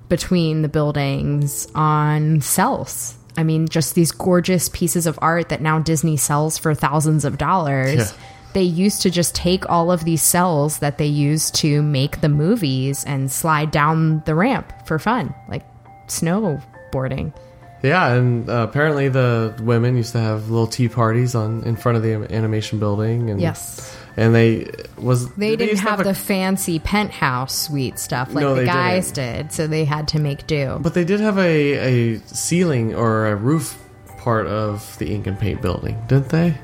[0.10, 3.16] between the buildings on cels.
[3.36, 7.38] I mean, just these gorgeous pieces of art that now Disney sells for thousands of
[7.38, 7.96] dollars.
[7.96, 8.12] Yeah.
[8.54, 12.30] They used to just take all of these cels that they used to make the
[12.30, 15.64] movies and slide down the ramp for fun, like
[16.08, 17.34] snowboarding.
[17.84, 21.98] Yeah, and uh, apparently the women used to have little tea parties on in front
[21.98, 23.96] of the animation building, and Yes.
[24.16, 28.34] and they was They did didn't used to have a- the fancy penthouse suite stuff
[28.34, 30.80] like No, the they guys did, so they had to make do.
[30.82, 33.78] but they did have a a ceiling or a roof
[34.18, 36.56] part of the ink and paint building, didn't they?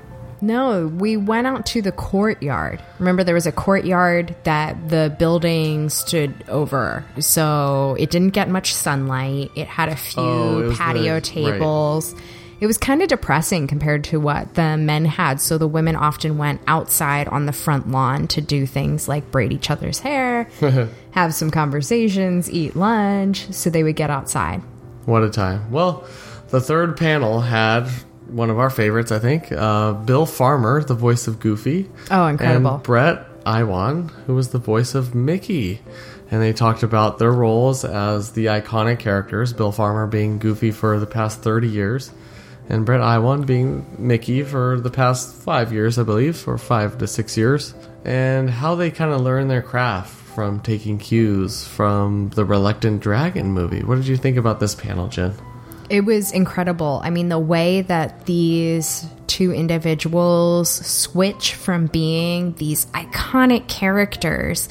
[0.42, 2.82] No, we went out to the courtyard.
[3.00, 8.74] Remember, there was a courtyard that the building stood over, so it didn't get much
[8.74, 9.52] sunlight.
[9.56, 11.24] It had a oh, few Oh, patio the- right.
[11.24, 12.16] tables.
[12.62, 15.40] It was kind of depressing compared to what the men had.
[15.40, 19.54] So the women often went outside on the front lawn to do things like braid
[19.54, 20.50] each other's hair,
[21.12, 23.50] have some conversations, eat lunch.
[23.54, 24.62] So they would get outside.
[25.06, 25.72] What a time.
[25.72, 26.06] Well,
[26.50, 27.90] the third panel had
[28.32, 31.90] one of our favorites, I think, uh, Bill Farmer, the voice of Goofy.
[32.12, 32.76] Oh, incredible.
[32.76, 35.82] And Bret Iwan, who was the voice of Mickey.
[36.32, 41.00] And they talked about their roles as the iconic characters, Bill Farmer being Goofy for
[41.00, 42.12] the past 30 years,
[42.70, 47.08] and Bret Iwan being Mickey for the past five years, I believe, or five to
[47.08, 47.74] six years,
[48.06, 53.52] and how they kind of learn their craft from taking cues from the Reluctant Dragon
[53.52, 53.84] movie.
[53.84, 55.34] What did you think about this panel, Jen?
[55.90, 57.02] It was incredible.
[57.04, 64.70] I mean, the way that these two individuals switch from being these iconic characters,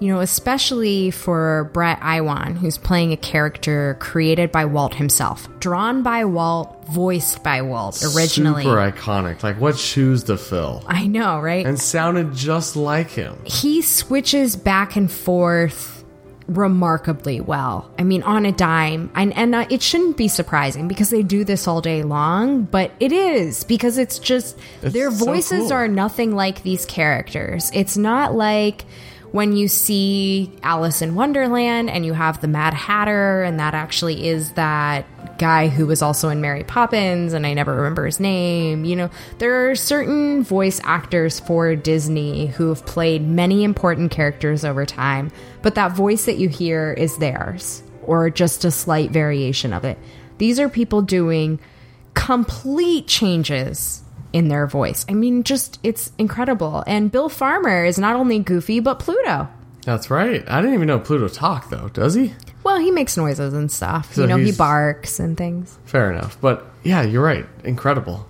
[0.00, 6.02] you know, especially for Bret Iwan, who's playing a character created by Walt himself, drawn
[6.02, 8.62] by Walt, voiced by Walt originally.
[8.62, 9.42] Super iconic.
[9.42, 10.82] Like, what shoes to fill?
[10.86, 11.66] I know, right?
[11.66, 13.38] And sounded just like him.
[13.44, 15.99] he switches back and forth
[16.50, 17.90] remarkably well.
[17.98, 19.10] I mean, on a dime.
[19.14, 22.90] And, and uh, it shouldn't be surprising because they do this all day long, but
[22.98, 25.72] it is because it's just It's their so voices cool.
[25.72, 27.70] are nothing like these characters.
[27.72, 28.84] It's not like
[29.30, 34.26] when you see Alice in Wonderland and you have the Mad Hatter, and that actually
[34.26, 35.06] is that
[35.38, 38.84] guy who was also in Mary Poppins, and I never remember his name.
[38.84, 44.64] You know, there are certain voice actors for Disney who have played many important characters
[44.64, 45.30] over time,
[45.62, 49.98] but that voice that you hear is theirs, or just a slight variation of it.
[50.38, 51.60] These are people doing
[52.14, 54.02] complete changes
[54.32, 55.04] in their voice.
[55.08, 56.84] I mean, just it's incredible.
[56.86, 59.48] And Bill Farmer is not only goofy, but Pluto.
[59.84, 60.44] That's right.
[60.48, 61.88] I didn't even know Pluto talked though.
[61.88, 62.34] Does he?
[62.62, 64.14] Well, he makes noises and stuff.
[64.14, 65.78] So you know, he barks and things.
[65.84, 66.38] Fair enough.
[66.40, 67.46] But yeah, you're right.
[67.64, 68.26] Incredible.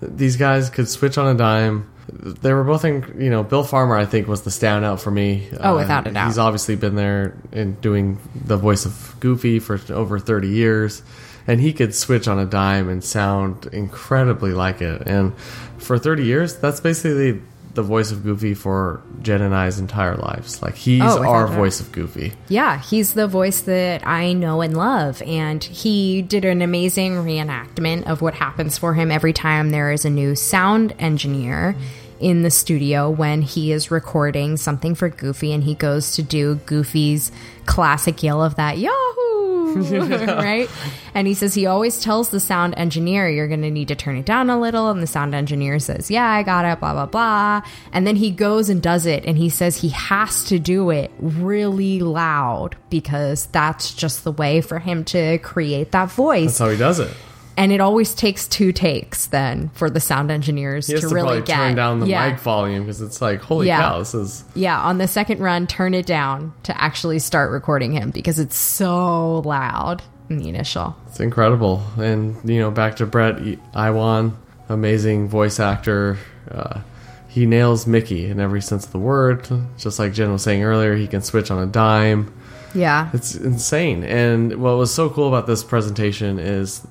[0.00, 1.90] These guys could switch on a dime.
[2.08, 5.48] They were both in, you know, Bill Farmer, I think, was the standout for me.
[5.52, 6.26] Uh, Oh, without a doubt.
[6.26, 11.02] He's obviously been there and doing the voice of Goofy for over 30 years.
[11.48, 15.02] And he could switch on a dime and sound incredibly like it.
[15.06, 15.36] And
[15.78, 17.40] for 30 years, that's basically
[17.76, 20.60] the voice of Goofy for Jen and I's entire lives.
[20.62, 22.32] Like, he's Oh, our voice of Goofy.
[22.48, 25.22] Yeah, he's the voice that I know and love.
[25.22, 30.04] And he did an amazing reenactment of what happens for him every time there is
[30.04, 31.76] a new sound engineer
[32.20, 36.56] in the studio when he is recording something for Goofy and he goes to do
[36.66, 37.32] Goofy's
[37.66, 39.36] classic yell of that Yahoo!
[39.76, 40.70] right?
[41.14, 44.16] And he says he always tells the sound engineer, you're going to need to turn
[44.16, 44.90] it down a little.
[44.90, 47.62] And the sound engineer says, yeah, I got it, blah, blah, blah.
[47.92, 49.24] And then he goes and does it.
[49.26, 54.60] And he says he has to do it really loud because that's just the way
[54.60, 56.46] for him to create that voice.
[56.46, 57.14] That's how he does it.
[57.58, 61.56] And it always takes two takes then for the sound engineers to to, really get
[61.56, 62.30] turn down the yeah.
[62.30, 63.80] mic volume because it's like, holy Yeah.
[63.80, 67.92] cow, this is Yeah, on the second run, turn it down to actually start recording
[67.92, 70.96] him because it's so loud in the initial.
[71.08, 71.82] It's incredible.
[71.96, 73.36] And, you know, back to Bret
[73.74, 74.36] Iwan,
[74.68, 76.18] amazing voice actor.
[76.50, 76.80] Uh,
[77.28, 79.48] he nails Mickey in every sense of the word.
[79.78, 82.32] Just like Jen was saying earlier, he can switch on a dime.
[82.74, 83.08] Yeah.
[83.14, 84.04] It's insane.
[84.04, 86.86] And what was so cool about this presentation is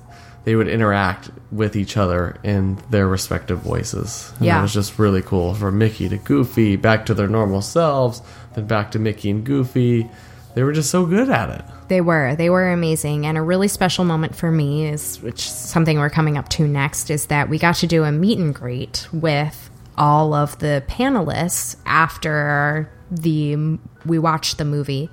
[0.46, 4.32] they would interact with each other in their respective voices.
[4.36, 4.60] And Yeah.
[4.60, 5.54] It was just really cool.
[5.54, 8.22] From Mickey to Goofy, back to their normal selves,
[8.54, 10.08] then back to Mickey and Goofy.
[10.54, 11.64] They were just so good at it.
[11.88, 12.36] They were.
[12.36, 13.26] They were amazing.
[13.26, 16.68] And a really special moment for me is, which is something we're coming up to
[16.68, 19.68] next, is that we got to do a meet and greet with
[19.98, 25.10] all of the panelists after the we watched the movie.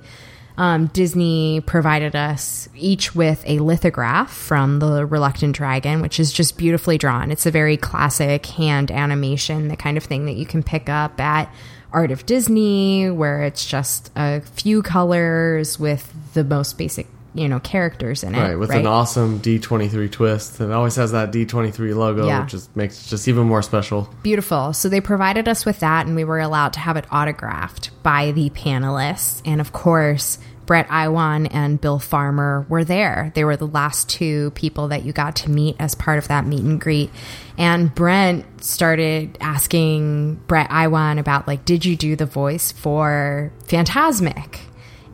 [0.56, 6.56] Um, Disney provided us each with a lithograph from the Reluctant Dragon, which is just
[6.56, 7.32] beautifully drawn.
[7.32, 11.20] It's a very classic hand animation, the kind of thing that you can pick up
[11.20, 11.52] at
[11.92, 17.58] Art of Disney, where it's just a few colors with the most basic, you know,
[17.60, 18.38] characters in it.
[18.40, 20.60] Right, with an awesome D23 twist.
[20.60, 22.42] It always has that D23 logo, Yeah.
[22.42, 24.08] which just makes it just even more special.
[24.22, 24.72] Beautiful.
[24.72, 28.32] So they provided us with that, and we were allowed to have it autographed by
[28.32, 29.42] the panelists.
[29.44, 33.32] And of course, Bret Iwan and Bill Farmer were there.
[33.34, 36.46] They were the last two people that you got to meet as part of that
[36.46, 37.10] meet and greet.
[37.58, 44.60] And Brent started asking Bret Iwan about, like, did you do the voice for Fantasmic?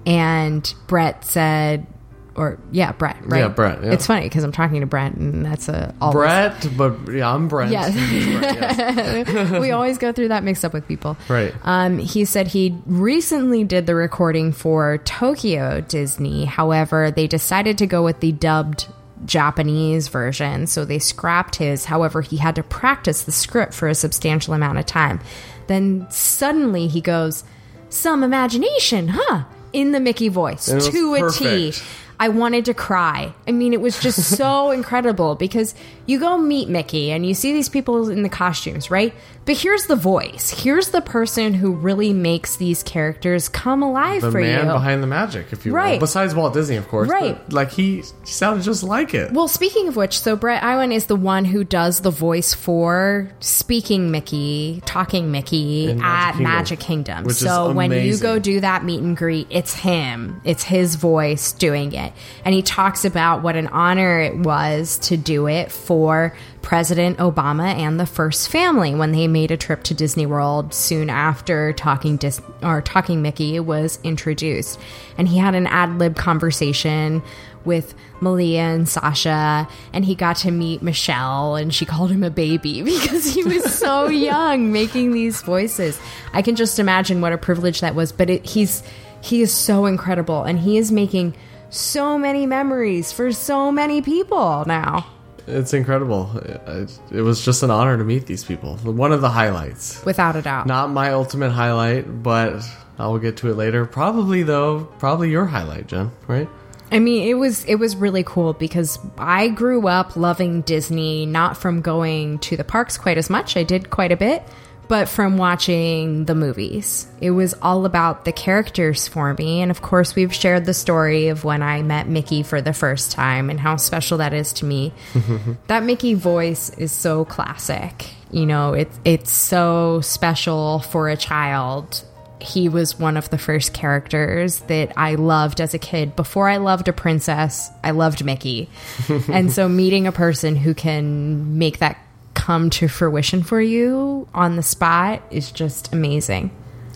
[0.07, 1.87] And Brett said,
[2.35, 3.41] or yeah, Brett, right?
[3.41, 3.93] Yeah, Brett, yeah.
[3.93, 7.49] It's funny because I'm talking to Brett, and that's a always Brett, but yeah, I'm.
[7.49, 7.95] Yes.
[7.95, 9.51] Brett, yes.
[9.61, 11.17] we always go through that mix up with people.
[11.29, 11.55] Right.
[11.65, 16.45] Um, he said he recently did the recording for Tokyo Disney.
[16.45, 18.87] However, they decided to go with the dubbed
[19.25, 21.85] Japanese version, so they scrapped his.
[21.85, 25.21] However, he had to practice the script for a substantial amount of time.
[25.67, 27.45] Then suddenly he goes,
[27.89, 29.45] Some imagination, huh?
[29.73, 31.73] In the Mickey voice, to a T.
[32.21, 33.35] I wanted to cry.
[33.49, 35.75] I mean, it was just so incredible because
[36.07, 39.15] you go meet Mickey and you see these people in the costumes, right?
[39.47, 40.51] But here's the voice.
[40.51, 44.73] Here's the person who really makes these characters come alive the for man you.
[44.73, 45.93] behind the magic, if you Right.
[45.93, 46.01] will.
[46.01, 47.09] Besides Walt Disney, of course.
[47.09, 47.39] Right.
[47.47, 49.33] But, like, he, sounded just like it.
[49.33, 53.31] well, speaking of which, so Bret Iwan is the one who does the voice for
[53.41, 57.31] speaking Mickey, talking Mickey Magic at Kingdom, Magic Kingdom.
[57.31, 60.41] so when you go do that meet and greet, it's him.
[60.45, 62.17] It's his voice doing it.
[62.45, 67.75] And he talks about what an honor it was to do it for President Obama
[67.75, 72.17] and the first family when they made a trip to Disney World soon after Talking
[72.17, 74.79] Dis- or Talking Mickey was introduced.
[75.17, 77.23] And he had an ad lib conversation
[77.65, 82.31] with Malia and Sasha, and he got to meet Michelle, and she called him a
[82.31, 86.01] baby because he was so young making these voices.
[86.33, 88.13] I can just imagine what a privilege that was.
[88.13, 88.83] But it, he's
[89.23, 91.35] he is so incredible, and he is making
[91.71, 95.07] so many memories for so many people now.
[95.47, 96.37] It's incredible.
[96.39, 98.77] It, it was just an honor to meet these people.
[98.79, 100.05] One of the highlights.
[100.05, 100.67] Without a doubt.
[100.67, 102.63] Not my ultimate highlight, but
[102.99, 103.87] I will get to it later.
[103.87, 106.49] Probably, though, probably your highlight, Jen, right?
[106.93, 111.57] I mean, it was it was really cool because I grew up loving Disney, not
[111.57, 113.57] from going to the parks quite as much.
[113.57, 114.43] I did quite a bit,
[114.91, 117.07] but from watching the movies.
[117.21, 121.29] It was all about the characters for me, and of course, we've shared the story
[121.29, 124.65] of when I met Mickey for the first time and how special that is to
[124.65, 124.93] me.
[125.69, 128.11] that Mickey voice is so classic.
[128.33, 132.05] You know, it's it's so special for a child
[132.41, 136.17] he was one of the first characters that I loved as a kid.
[136.17, 138.71] Before I loved a princess, I loved Mickey.
[139.29, 141.99] and so meeting a person who can make that
[142.41, 146.51] come to fruition for you on the spot is just amazing.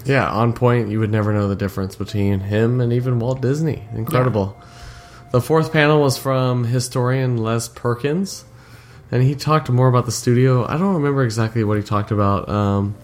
[0.06, 0.88] Yeah, on point.
[0.88, 3.82] You would never know the difference between him and even Walt Disney.
[3.94, 4.56] Incredible.
[5.32, 8.44] The fourth panel was from historian Les Perkins,
[9.10, 10.66] and he talked more about the studio.
[10.66, 12.48] I don't remember exactly what he talked about.
[12.48, 12.94] Um,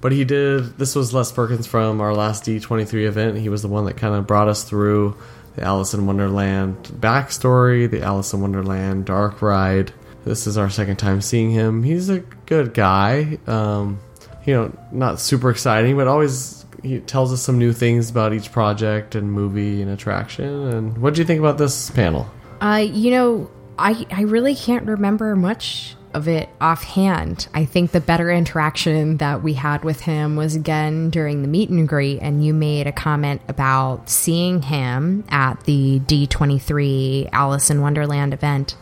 [0.00, 0.78] but he did.
[0.78, 3.38] This was Les Perkins from our last D23 event.
[3.38, 5.16] He was the one that kind of brought us through
[5.56, 9.92] the Alice in Wonderland backstory, the Alice in Wonderland dark ride.
[10.24, 11.82] This is our second time seeing him.
[11.82, 13.38] He's a good guy.
[13.46, 14.00] Um,
[14.44, 18.52] you know, not super exciting, but always he tells us some new things about each
[18.52, 20.46] project and movie and attraction.
[20.46, 22.30] And what do you think about this panel?
[22.60, 27.48] Uh, you know, I I really can't remember much of it offhand.
[27.54, 31.70] I think the better interaction that we had with him was again during the meet
[31.70, 37.80] and greet, and you made a comment about seeing him at the D23 Alice in
[37.80, 38.76] Wonderland event.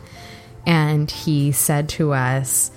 [0.65, 2.71] And he said to us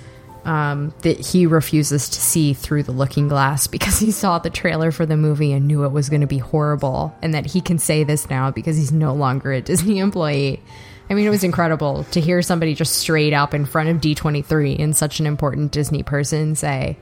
[0.45, 4.91] um, that he refuses to see through the looking glass because he saw the trailer
[4.91, 7.79] for the movie and knew it was going to be horrible, and that he can
[7.79, 10.63] say this now because he's no longer a Disney employee.
[11.11, 14.79] I mean, it was incredible to hear somebody just straight up in front of D23
[14.79, 16.97] and such an important Disney person say,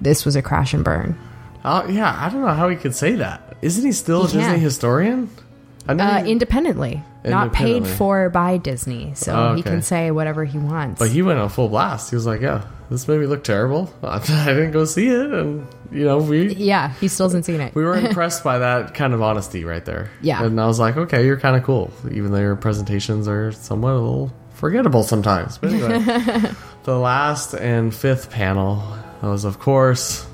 [0.00, 1.18] This was a crash and burn.
[1.64, 3.56] Oh yeah, I don't know how he could say that.
[3.62, 5.30] Isn't he still a He Disney historian?
[5.88, 7.96] Uh, independently, not paid Independently.
[7.96, 9.70] for by Disney, so Oh, he okay.
[9.70, 10.98] can say whatever he wants.
[10.98, 12.10] But he went on full blast.
[12.10, 13.92] He was like, "Yeah, this movie looked terrible.
[14.02, 17.74] I didn't go see it, and you know, we yeah, he still hasn't seen it.
[17.74, 20.10] we were impressed by that kind of honesty right there.
[20.22, 20.42] Yeah.
[20.42, 23.92] and I was like, okay, you're kind of cool, even though your presentations are somewhat
[23.92, 25.58] a little forgettable sometimes.
[25.58, 26.50] But anyway,
[26.84, 28.82] the last and fifth panel
[29.22, 30.26] was, of course,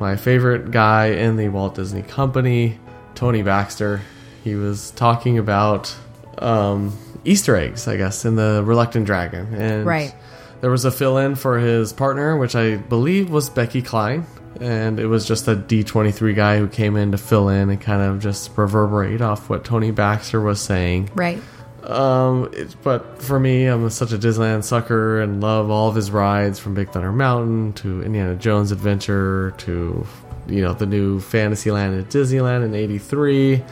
[0.00, 2.78] my favorite guy in the Walt Disney Company,
[3.14, 4.00] Tony Baxter.
[4.44, 5.94] He was talking about
[6.38, 10.14] um, Easter eggs, I guess, in the Reluctant Dragon, and Right.
[10.60, 14.26] there was a fill in for his partner, which I believe was Becky Cline.
[14.60, 18.02] And it was just a D23 guy who came in to fill in and kind
[18.02, 21.08] of just reverberate off what Tony Baxter was saying.
[21.14, 21.40] right.
[21.84, 26.10] Um, it, but for me, I'm such a Disneyland sucker and love all of his
[26.10, 30.06] rides from Big Thunder Mountain to Indiana Jones Adventure to,
[30.46, 33.62] you know, the new Fantasyland at Disneyland in 83.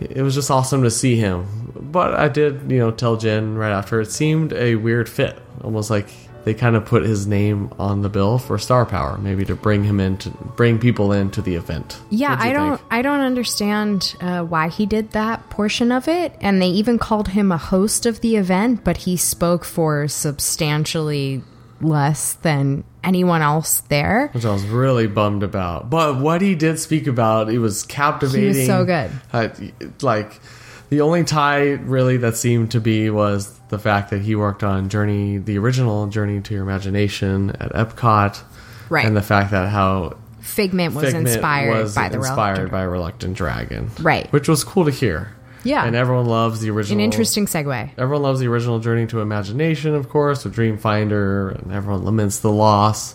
[0.00, 1.46] It was just awesome to see him.
[1.74, 5.38] But I did, you know, tell Jen right after it seemed a weird fit.
[5.62, 6.08] Almost like
[6.44, 9.84] they kind of put his name on the bill for star power, maybe to bring
[9.84, 12.00] him in to bring people into the event.
[12.10, 12.88] Yeah, I don't think?
[12.90, 17.28] I don't understand uh, why he did that portion of it, and they even called
[17.28, 21.42] him a host of the event, but he spoke for substantially
[21.80, 24.28] less than anyone else there.
[24.32, 25.88] which I was really bummed about.
[25.90, 28.52] But what he did speak about, it was captivating.
[28.54, 29.10] He was so good.
[29.32, 29.48] Uh,
[30.02, 30.40] like
[30.90, 34.88] the only tie really that seemed to be was the fact that he worked on
[34.88, 38.42] Journey, the original Journey to Your Imagination at Epcot,
[38.90, 39.04] Right.
[39.04, 42.70] And the fact that how Figment was Figment inspired was by the inspired Reluctant.
[42.72, 44.32] by Reluctant Dragon, Right.
[44.32, 45.34] Which was cool to hear.
[45.64, 45.84] Yeah.
[45.84, 46.98] and everyone loves the original.
[46.98, 47.90] An interesting segue.
[47.98, 52.52] Everyone loves the original Journey to Imagination, of course, with Dreamfinder, and everyone laments the
[52.52, 53.14] loss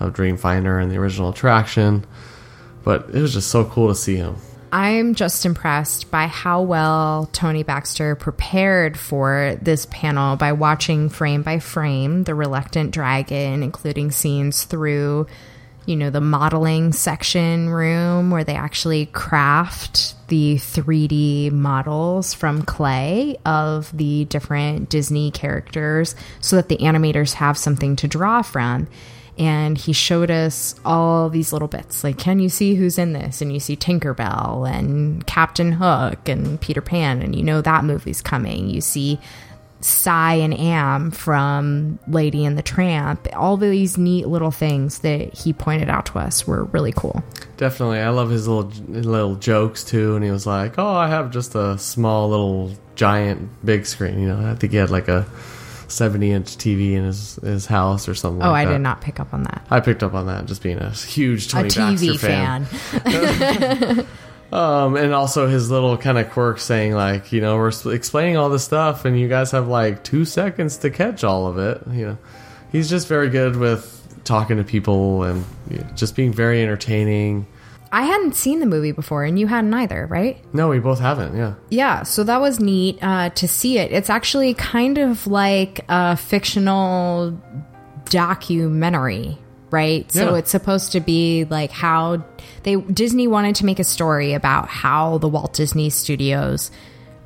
[0.00, 2.04] of Dreamfinder and the original attraction.
[2.84, 4.36] But it was just so cool to see him.
[4.70, 11.42] I'm just impressed by how well Tony Baxter prepared for this panel by watching frame
[11.42, 15.26] by frame the Reluctant Dragon, including scenes through,
[15.88, 23.38] you know, the modeling section room where they actually craft the 3D models from clay
[23.46, 28.86] of the different Disney characters so that the animators have something to draw from.
[29.38, 33.40] And he showed us all these little bits like can you see who's in this?
[33.40, 38.20] And you see tinkerbell and captain hook and peter pan and you know that movie's
[38.20, 38.68] coming.
[38.68, 39.18] You see
[39.80, 43.28] Si and Am from Lady and the Tramp.
[43.34, 47.22] All these neat little things that he pointed out to us were really cool.
[47.56, 50.16] Definitely, I love his little little jokes too.
[50.16, 54.28] And he was like, "Oh, I have just a small little giant big screen." You
[54.28, 55.26] know, I think he had like a
[55.86, 58.42] seventy inch TV in his his house or something.
[58.42, 58.72] Oh, like I that.
[58.72, 59.66] did not pick up on that.
[59.70, 62.64] I picked up on that, just being a huge Tony a TV Baxter fan.
[62.64, 64.06] fan.
[64.50, 68.48] Um, and also his little kind of quirk saying like, you know, we're explaining all
[68.48, 71.82] this stuff, and you guys have like two seconds to catch all of it.
[71.90, 72.18] You know,
[72.72, 73.94] he's just very good with
[74.24, 77.46] talking to people and you know, just being very entertaining.
[77.90, 80.42] I hadn't seen the movie before, and you hadn't either, right?
[80.54, 81.36] No, we both haven't.
[81.36, 83.92] Yeah, Yeah, so that was neat uh, to see it.
[83.92, 87.40] It's actually kind of like a fictional
[88.04, 89.38] documentary,
[89.70, 90.10] right?
[90.10, 92.24] So it's supposed to be like how
[92.62, 96.70] they Disney wanted to make a story about how the Walt Disney Studios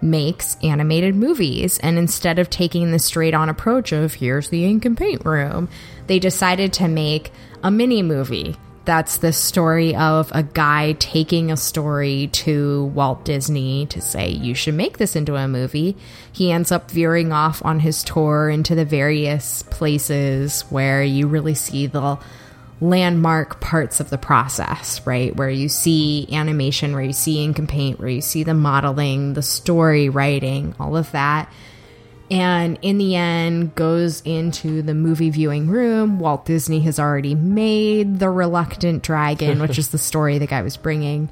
[0.00, 4.84] makes animated movies and instead of taking the straight on approach of here's the ink
[4.84, 5.68] and paint room
[6.08, 7.30] they decided to make
[7.62, 13.86] a mini movie that's the story of a guy taking a story to Walt Disney
[13.86, 15.96] to say you should make this into a movie
[16.32, 21.54] he ends up veering off on his tour into the various places where you really
[21.54, 22.18] see the
[22.80, 25.36] landmark parts of the process, right?
[25.36, 29.34] Where you see animation, where you see ink and paint, where you see the modeling,
[29.34, 31.52] the story writing, all of that.
[32.32, 36.18] And in the end, goes into the movie viewing room.
[36.18, 40.78] Walt Disney has already made The Reluctant Dragon, which is the story the guy was
[40.78, 41.28] bringing.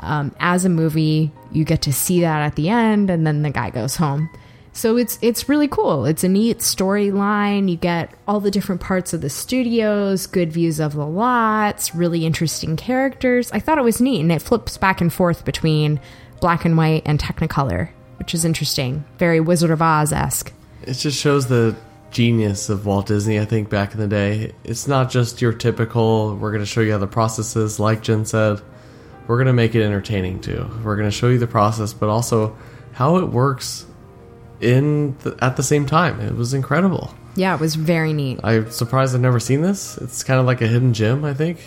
[0.00, 3.50] Um, as a movie, you get to see that at the end, and then the
[3.50, 4.28] guy goes home.
[4.72, 6.04] So it's it's really cool.
[6.04, 7.70] It's a neat storyline.
[7.70, 12.26] You get all the different parts of the studios, good views of the lots, really
[12.26, 13.52] interesting characters.
[13.52, 16.00] I thought it was neat, and it flips back and forth between
[16.40, 17.90] black and white and Technicolor,
[18.20, 19.04] which is interesting.
[19.18, 20.52] Very Wizard of Oz esque.
[20.82, 21.74] it just shows the
[22.10, 23.40] genius of Walt Disney.
[23.40, 26.36] I think back in the day, it's not just your typical.
[26.36, 28.60] We're going to show you how the process is, like Jen said.
[29.26, 30.68] We're going to make it entertaining too.
[30.84, 32.56] We're going to show you the process, but also
[32.92, 33.86] how it works
[34.60, 36.20] in the, at the same time.
[36.20, 37.14] It was incredible.
[37.40, 38.38] Yeah, it was very neat.
[38.44, 39.96] I'm surprised I've never seen this.
[39.98, 41.24] It's kind of like a hidden gem.
[41.24, 41.58] I think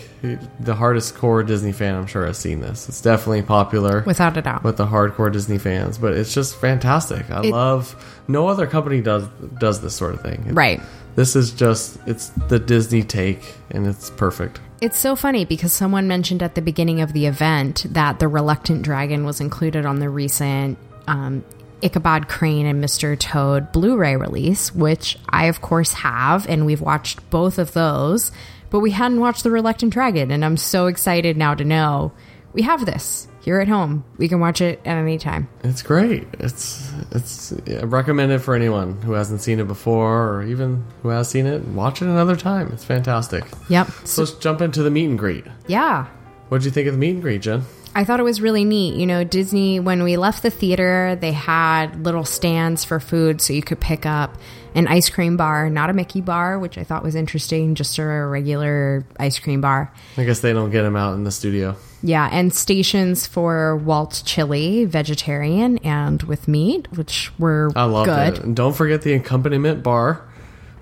[0.60, 2.88] the hardest core Disney fan, I'm sure, has seen this.
[2.88, 4.62] It's definitely popular Without a doubt.
[4.62, 7.28] with the hardcore Disney fans, but it's just fantastic.
[7.30, 7.96] I It- love.
[8.28, 9.24] No other company does
[9.58, 10.44] does this sort of thing.
[10.48, 10.80] It- Right.
[11.16, 14.60] This is just it's the Disney take, and it's perfect.
[14.80, 18.82] It's so funny because someone mentioned at the beginning of the event that the Reluctant
[18.82, 20.76] Dragon was included on the recent
[21.08, 21.42] um,
[21.84, 23.18] Ichabod Crane and Mr.
[23.18, 28.32] Toad Blu ray release, which I, of course, have, and we've watched both of those,
[28.70, 32.12] but we hadn't watched The Reluctant Dragon, and I'm so excited now to know
[32.54, 34.04] we have this here at home.
[34.16, 35.48] We can watch it at any time.
[35.62, 36.26] It's great.
[36.38, 41.10] It's it's I recommend it for anyone who hasn't seen it before, or even who
[41.10, 41.62] has seen it.
[41.66, 42.72] Watch it another time.
[42.72, 43.44] It's fantastic.
[43.68, 43.88] Yep.
[44.04, 45.44] So let's jump into the meet and greet.
[45.66, 46.06] Yeah.
[46.48, 47.64] What did you think of the meet and greet, Jen?
[47.94, 48.94] I thought it was really neat.
[48.94, 53.52] You know, Disney, when we left the theater, they had little stands for food so
[53.52, 54.36] you could pick up
[54.74, 58.04] an ice cream bar, not a Mickey bar, which I thought was interesting, just a
[58.04, 59.92] regular ice cream bar.
[60.16, 61.76] I guess they don't get them out in the studio.
[62.02, 68.34] Yeah, and stations for Walt chili, vegetarian, and with meat, which were I loved good.
[68.34, 68.44] it.
[68.44, 70.28] And don't forget the accompaniment bar.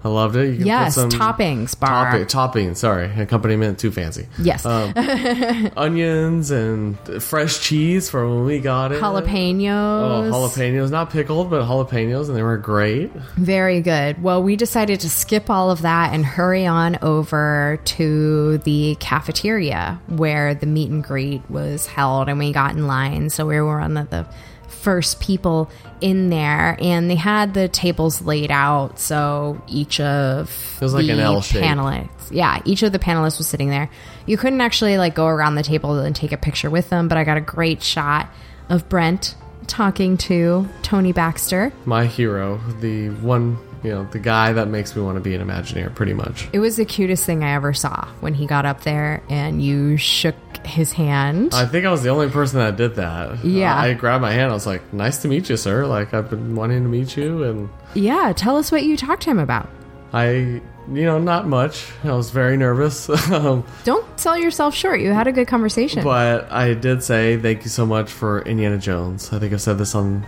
[0.05, 0.59] I loved it.
[0.59, 2.11] You Yes, some toppings bar.
[2.11, 4.27] Topping, topping, sorry, accompaniment too fancy.
[4.41, 4.67] Yes.
[4.67, 4.93] Um,
[5.77, 9.01] onions and fresh cheese for when we got it.
[9.01, 9.69] Jalapenos.
[9.69, 13.13] Oh, jalapenos, not pickled, but jalapenos, and they were great.
[13.37, 14.21] Very good.
[14.23, 20.01] Well, we decided to skip all of that and hurry on over to the cafeteria
[20.09, 23.31] where the meet and greet was held, and we got in line.
[23.31, 24.27] So we were one of the
[24.69, 25.71] first people
[26.03, 28.99] in there, and they had the tables laid out.
[28.99, 30.51] So each of
[30.81, 31.63] It was like the an L shape.
[31.63, 33.89] panelists, yeah, each of the panelists was sitting there.
[34.27, 37.17] You couldn't actually like go around the table and take a picture with them, but
[37.19, 38.29] I got a great shot
[38.69, 39.35] of Brent
[39.67, 41.73] talking to Tony Baxter.
[41.85, 45.43] My hero, the one, you know, the guy that makes me want to be an
[45.47, 46.49] Imagineer, pretty much.
[46.53, 49.97] It was the cutest thing I ever saw when he got up there and you
[49.97, 51.53] shook his hand.
[51.55, 53.45] I think I was the only person that did that.
[53.45, 53.77] Yeah.
[53.77, 54.51] I grabbed my hand.
[54.51, 55.87] I was like, "Nice to meet you, sir.
[55.87, 59.31] Like I've been wanting to meet you." And yeah, tell us what you talked to
[59.31, 59.69] him about.
[60.13, 61.91] I, you know, not much.
[62.05, 63.09] I was very nervous.
[63.33, 65.01] um, Don't sell yourself short.
[65.01, 66.05] You had a good conversation.
[66.05, 69.33] But I did say thank you so much for Indiana Jones.
[69.33, 70.25] I think I've said this on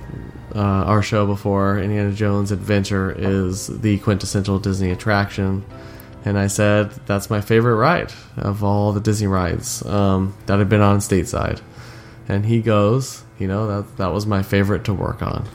[0.54, 1.78] uh, our show before.
[1.78, 5.64] Indiana Jones Adventure is the quintessential Disney attraction.
[6.24, 10.68] And I said that's my favorite ride of all the Disney rides um, that I've
[10.70, 11.60] been on stateside.
[12.28, 15.46] And he goes, you know, that that was my favorite to work on.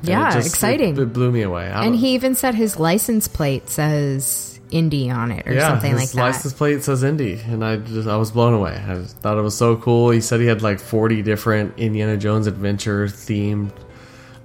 [0.00, 0.96] And Yeah, it just- exciting.
[0.96, 1.70] It, it blew me away.
[1.72, 6.00] And he even said his license plate says Indy on it or yeah, something like
[6.00, 6.08] that.
[6.08, 8.72] His license plate says Indy, and I just I was blown away.
[8.84, 10.10] I thought it was so cool.
[10.10, 13.70] He said he had like forty different Indiana Jones adventure themed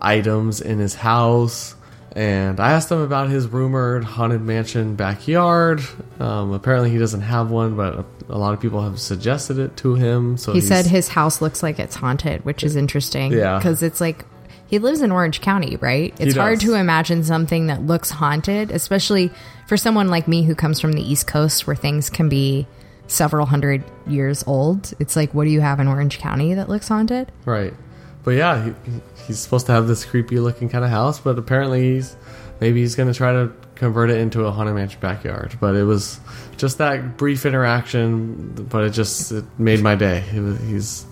[0.01, 1.75] items in his house.
[2.13, 5.81] And I asked him about his rumored haunted mansion backyard.
[6.19, 9.95] Um, apparently, he doesn't have one, but a lot of people have suggested it to
[9.95, 10.35] him.
[10.35, 13.31] So He said his house looks like it's haunted, which is interesting.
[13.31, 13.57] Yeah.
[13.57, 14.25] Because it's like
[14.67, 16.13] he lives in Orange County, right?
[16.19, 19.31] It's hard to imagine something that looks haunted, especially
[19.67, 22.67] for someone like me who comes from the East Coast where things can be
[23.07, 24.93] several hundred years old.
[24.99, 27.31] It's like, what do you have in Orange County that looks haunted?
[27.45, 27.73] Right.
[28.23, 28.73] But yeah, he,
[29.27, 32.15] he's supposed to have this creepy looking kind of house, but apparently he's
[32.59, 35.57] maybe he's going to try to convert it into a haunted mansion backyard.
[35.59, 36.19] But it was
[36.57, 40.23] just that brief interaction, but it just it made my day.
[40.33, 41.05] It was, he's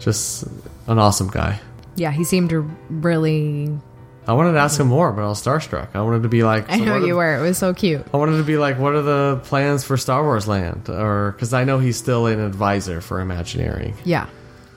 [0.00, 0.44] just
[0.86, 1.60] an awesome guy.
[1.96, 3.70] Yeah, he seemed to really.
[4.26, 5.88] I wanted to ask him more, but I was starstruck.
[5.94, 7.38] I wanted to be like, I know you are- were.
[7.38, 8.04] It was so cute.
[8.12, 10.90] I wanted to be like, what are the plans for Star Wars Land?
[10.90, 13.94] Or because I know he's still an advisor for Imagineering.
[14.04, 14.26] Yeah.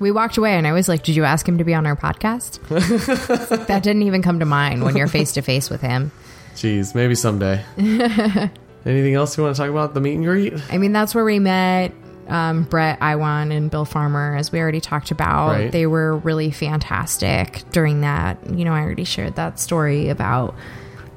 [0.01, 1.95] We walked away and I was like, Did you ask him to be on our
[1.95, 2.59] podcast?
[3.67, 6.11] that didn't even come to mind when you're face to face with him.
[6.55, 7.63] Jeez, maybe someday.
[7.77, 10.53] Anything else you want to talk about the meet and greet?
[10.71, 11.93] I mean, that's where we met
[12.27, 15.49] um, Bret Iwan and Bill Farmer, as we already talked about.
[15.49, 15.71] Right.
[15.71, 18.37] They were really fantastic during that.
[18.49, 20.55] You know, I already shared that story about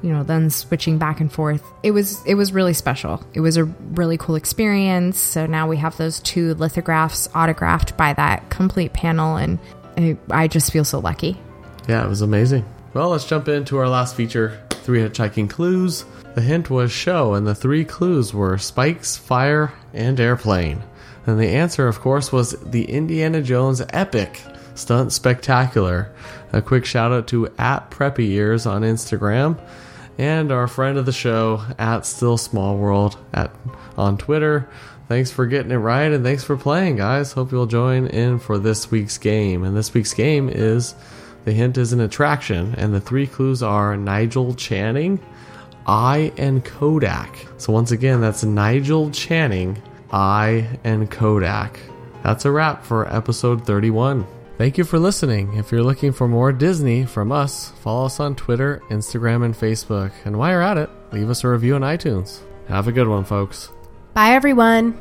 [0.05, 1.63] you know then switching back and forth.
[1.81, 3.23] It was it was really special.
[3.33, 5.19] It was a really cool experience.
[5.19, 9.57] So now we have those two lithographs autographed by that complete panel, and
[9.97, 11.39] I, I just feel so lucky.
[11.87, 12.65] Yeah, it was amazing.
[12.93, 16.05] Well, let's jump into our last feature three hitchhiking clues.
[16.35, 20.83] The hint was show, and the three clues were spikes, fire, and airplane.
[21.25, 24.41] And the answer, of course, was the Indiana Jones epic
[24.75, 26.11] stunt spectacular.
[26.53, 29.57] A quick shout out to at Preppy Ears on Instagram
[30.17, 33.51] and our friend of the show at Still Small World at
[33.97, 34.69] on Twitter.
[35.07, 37.33] Thanks for getting it right and thanks for playing, guys.
[37.33, 39.63] Hope you'll join in for this week's game.
[39.63, 40.95] And this week's game is
[41.45, 45.19] the hint is an attraction, and the three clues are Nigel Channing,
[45.85, 47.37] I, and Kodak.
[47.57, 49.79] So once again, that's Nigel Channing,
[50.11, 51.79] I, and Kodak.
[52.23, 54.25] That's a wrap for episode 31.
[54.57, 55.53] Thank you for listening.
[55.55, 60.11] If you're looking for more Disney from us, follow us on Twitter, Instagram, and Facebook.
[60.23, 62.39] And while you're at it, leave us a review on iTunes.
[62.69, 63.69] Have a good one, folks.
[64.13, 64.97] Bye, everyone.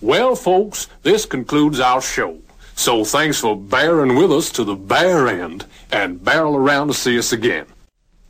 [0.00, 2.38] Well, folks, this concludes our show.
[2.76, 7.18] So thanks for bearing with us to the bare end and barrel around to see
[7.18, 7.66] us again.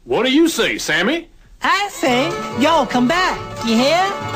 [0.03, 1.29] What do you say, Sammy?
[1.63, 2.29] I say,
[2.61, 3.65] y'all come back.
[3.65, 4.25] You hear?